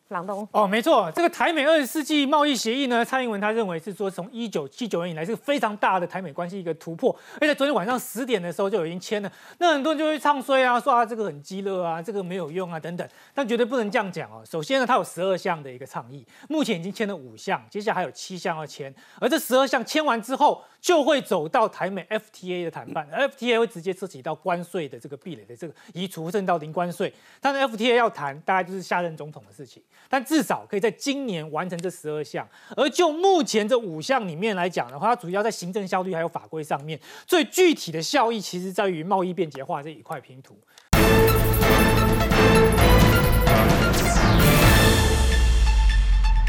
[0.08, 14.44] 朗东哦，没错，这个台美二十世纪贸易协议呢，蔡英文他认为是说从一九七九年以来是非常大的台美关系一个突破，而且昨天晚上十点的时候就已经签了，那很多人就会唱衰啊，说啊这个很激热啊，这个没有用啊等等，但绝对不能这样讲哦。
[14.44, 29.82] 首先呢，它有十二项的一个倡议，目前已经签了五项，接下来还有七项要签，而这十二项签完之后，就会走到台美 FTA 的谈判，FTA 会直接涉及到关税的这个壁垒的这个移除，甚至到零关税，但是 FTA 要谈，大概就是下任总统的事情。
[30.08, 32.48] 但至少可以在今年完成这十二项。
[32.76, 40.56] 而就目前这五项里面来讲的话，它主要在行政效率还有法规上面，最具体的效益其实在于贸易便捷化这一块拼图。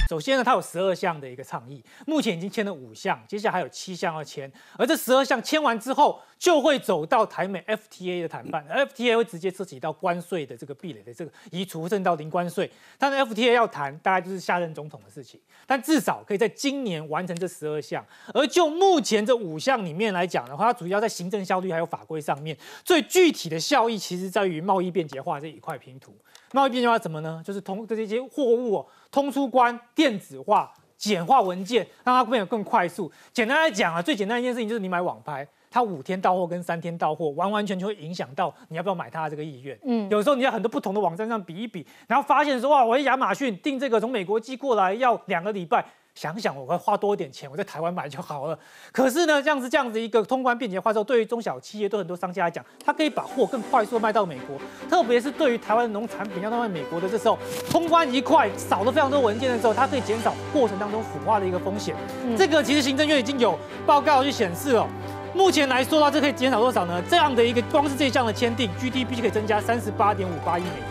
[0.10, 4.52] 首先呢，它有十二项的一个倡议，目前已经签了五项，接下来还有七项要签。
[4.78, 12.70] 而这十二项签完之后，就会走到台美 FTA 的谈判，FTA 会直接涉及到关税的这个壁垒的这个移除，甚至到零关税。
[13.00, 15.40] 但是 FTA 要谈，大概就是下任总统的事情。
[15.66, 18.06] 但至少可以在今年完成这十二项。
[18.34, 26.16] 而就目前这五项里面来讲的话，它主要在行政效率还有法规上面，最具体的效益其实在于贸易便捷化这一块拼图。
[26.56, 27.42] 贸易便捷化怎么呢？
[27.46, 33.12] 就是通这些货物哦，通出关、电子化、简化文件，让它变得更快速。
[33.34, 39.78] 简单来讲啊，最简单一件事情就是你买网拍，它五天到货跟三天到货，完完全全会影响到你要不要买它的这个意愿。
[39.84, 45.86] 嗯，有时候你在很多不同的网站上比一比，然后发现说哇，我在亚马逊订这个从美国寄过来要两个礼拜。
[46.16, 48.58] 想想我会花多一点钱，我在台湾买就好了。
[48.94, 54.58] 可是呢，这样子这样子一个通关便捷化之后，对于中小企业对很多商家来讲，它可以把货更快速卖到美国。
[54.90, 57.38] 特别是对于台湾农产品要卖美国的，这时候
[57.70, 61.94] 通关一块少了非常多文件的时候，它可以减少过程当中腐化的一个风险。
[62.38, 64.88] 这个其实行政院已经有报告去显示了。
[65.34, 67.04] 目前来说的话，这可以减少多少呢？
[67.10, 70.88] 这样的一个光是这一项的签订，GDP 可以增加三十八点五八亿美元，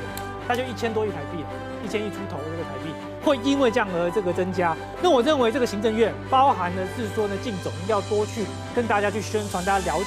[0.47, 1.49] 那就一千多亿台币了，
[1.83, 2.37] 一千亿出头。
[3.25, 8.45] 会因为这样而这个增加，那我认为这个行政院包含的是说呢，靳总要多去
[8.75, 10.03] 跟大家去宣传，大家了